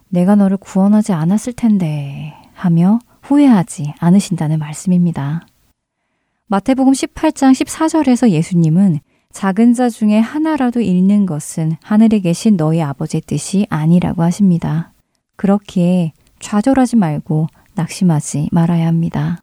[0.09, 5.47] 내가 너를 구원하지 않았을 텐데 하며 후회하지 않으신다는 말씀입니다.
[6.47, 9.01] 마태복음 18장 14절에서 예수님은
[9.33, 14.93] 작은 자 중에 하나라도 잃는 것은 하늘에 계신 너희 아버지의 뜻이 아니라고 하십니다.
[15.37, 19.43] 그렇기에 좌절하지 말고 낙심하지 말아야 합니다.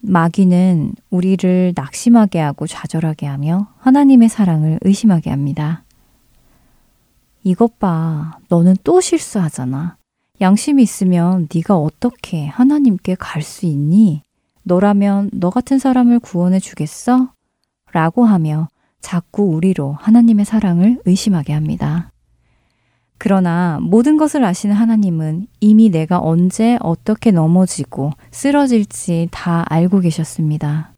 [0.00, 5.83] 마귀는 우리를 낙심하게 하고 좌절하게 하며 하나님의 사랑을 의심하게 합니다.
[7.44, 8.38] 이것 봐.
[8.48, 9.96] 너는 또 실수하잖아.
[10.40, 14.22] 양심이 있으면 네가 어떻게 하나님께 갈 수 있니?
[14.62, 17.28] 너라면 너 같은 사람을 구원해 주겠어?
[17.92, 18.68] 라고 하며
[19.00, 22.10] 자꾸 우리로 하나님의 사랑을 의심하게 합니다.
[23.18, 30.94] 그러나 모든 것을 아시는 하나님은 이미 내가 언제 어떻게 넘어지고 쓰러질지 다 알고 계셨습니다.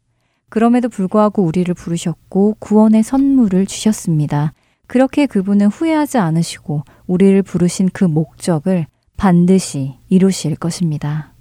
[0.49, 4.53] 그럼에도 불구하고 우리를 부르셨고 구원의 선물을 주셨습니다.
[4.87, 11.33] 그렇게 그분은 후회하지 않으시고 우리를 부르신 그 목적을 반드시 이루실 것입니다.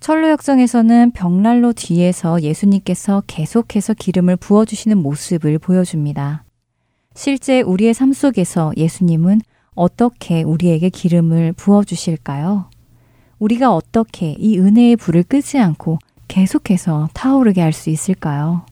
[0.00, 6.44] 철로역정에서는 벽난로 뒤에서 예수님께서 계속해서 기름을 부어주시는 모습을 보여줍니다.
[7.14, 9.40] 실제 우리의 삶 속에서 예수님은
[9.74, 12.70] 어떻게 우리에게 기름을 부어주실까요?
[13.40, 18.66] 우리가 어떻게 이 은혜의 불을 끄지 않고 계속해서 타오르게 할 수 있을까요?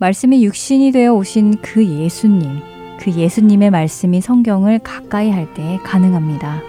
[0.00, 2.60] 말씀이 육신이 되어 오신 그 예수님,
[2.98, 6.62] 그 예수님의 말씀이 성경을 가까이 할 때 가능합니다.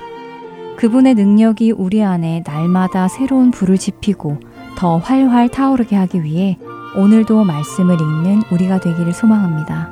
[0.75, 4.37] 그분의 능력이 우리 안에 날마다 새로운 불을 지피고
[4.77, 6.57] 더 활활 타오르게 하기 위해
[6.97, 9.89] 오늘도 말씀을 읽는 우리가 되기를 소망합니다.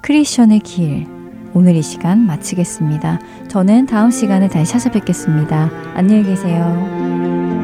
[0.00, 1.06] 크리스천의 길.
[1.52, 3.18] 오늘 이 시간 마치겠습니다.
[3.48, 5.70] 저는 다음 시간에 다시 찾아뵙겠습니다.
[5.94, 7.59] 안녕히 계세요.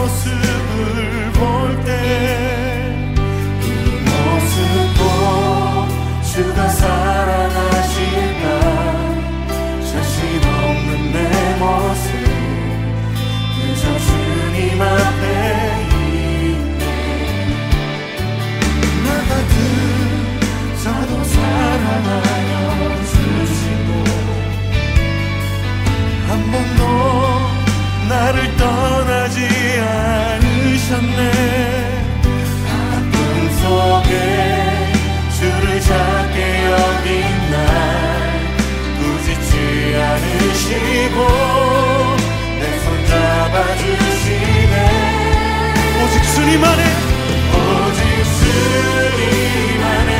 [0.00, 2.39] 모습을 볼때
[46.40, 46.82] 주님 안에
[47.52, 48.00] 오직
[48.38, 50.10] 주님 안에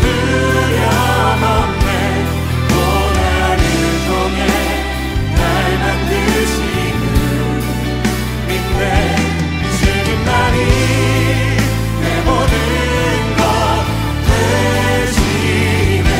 [0.00, 1.84] 두려움 없네
[2.70, 3.62] 고난을
[4.06, 4.38] 통해
[5.36, 5.38] 날
[5.78, 7.04] 만드시는
[8.48, 8.80] 믿네
[9.78, 10.56] 주님만이
[12.00, 12.54] 내 모든
[13.36, 13.40] 것
[15.04, 16.10] 되시네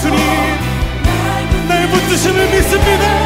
[0.00, 0.18] 주님
[1.68, 3.25] 날 붙드심을 믿습니다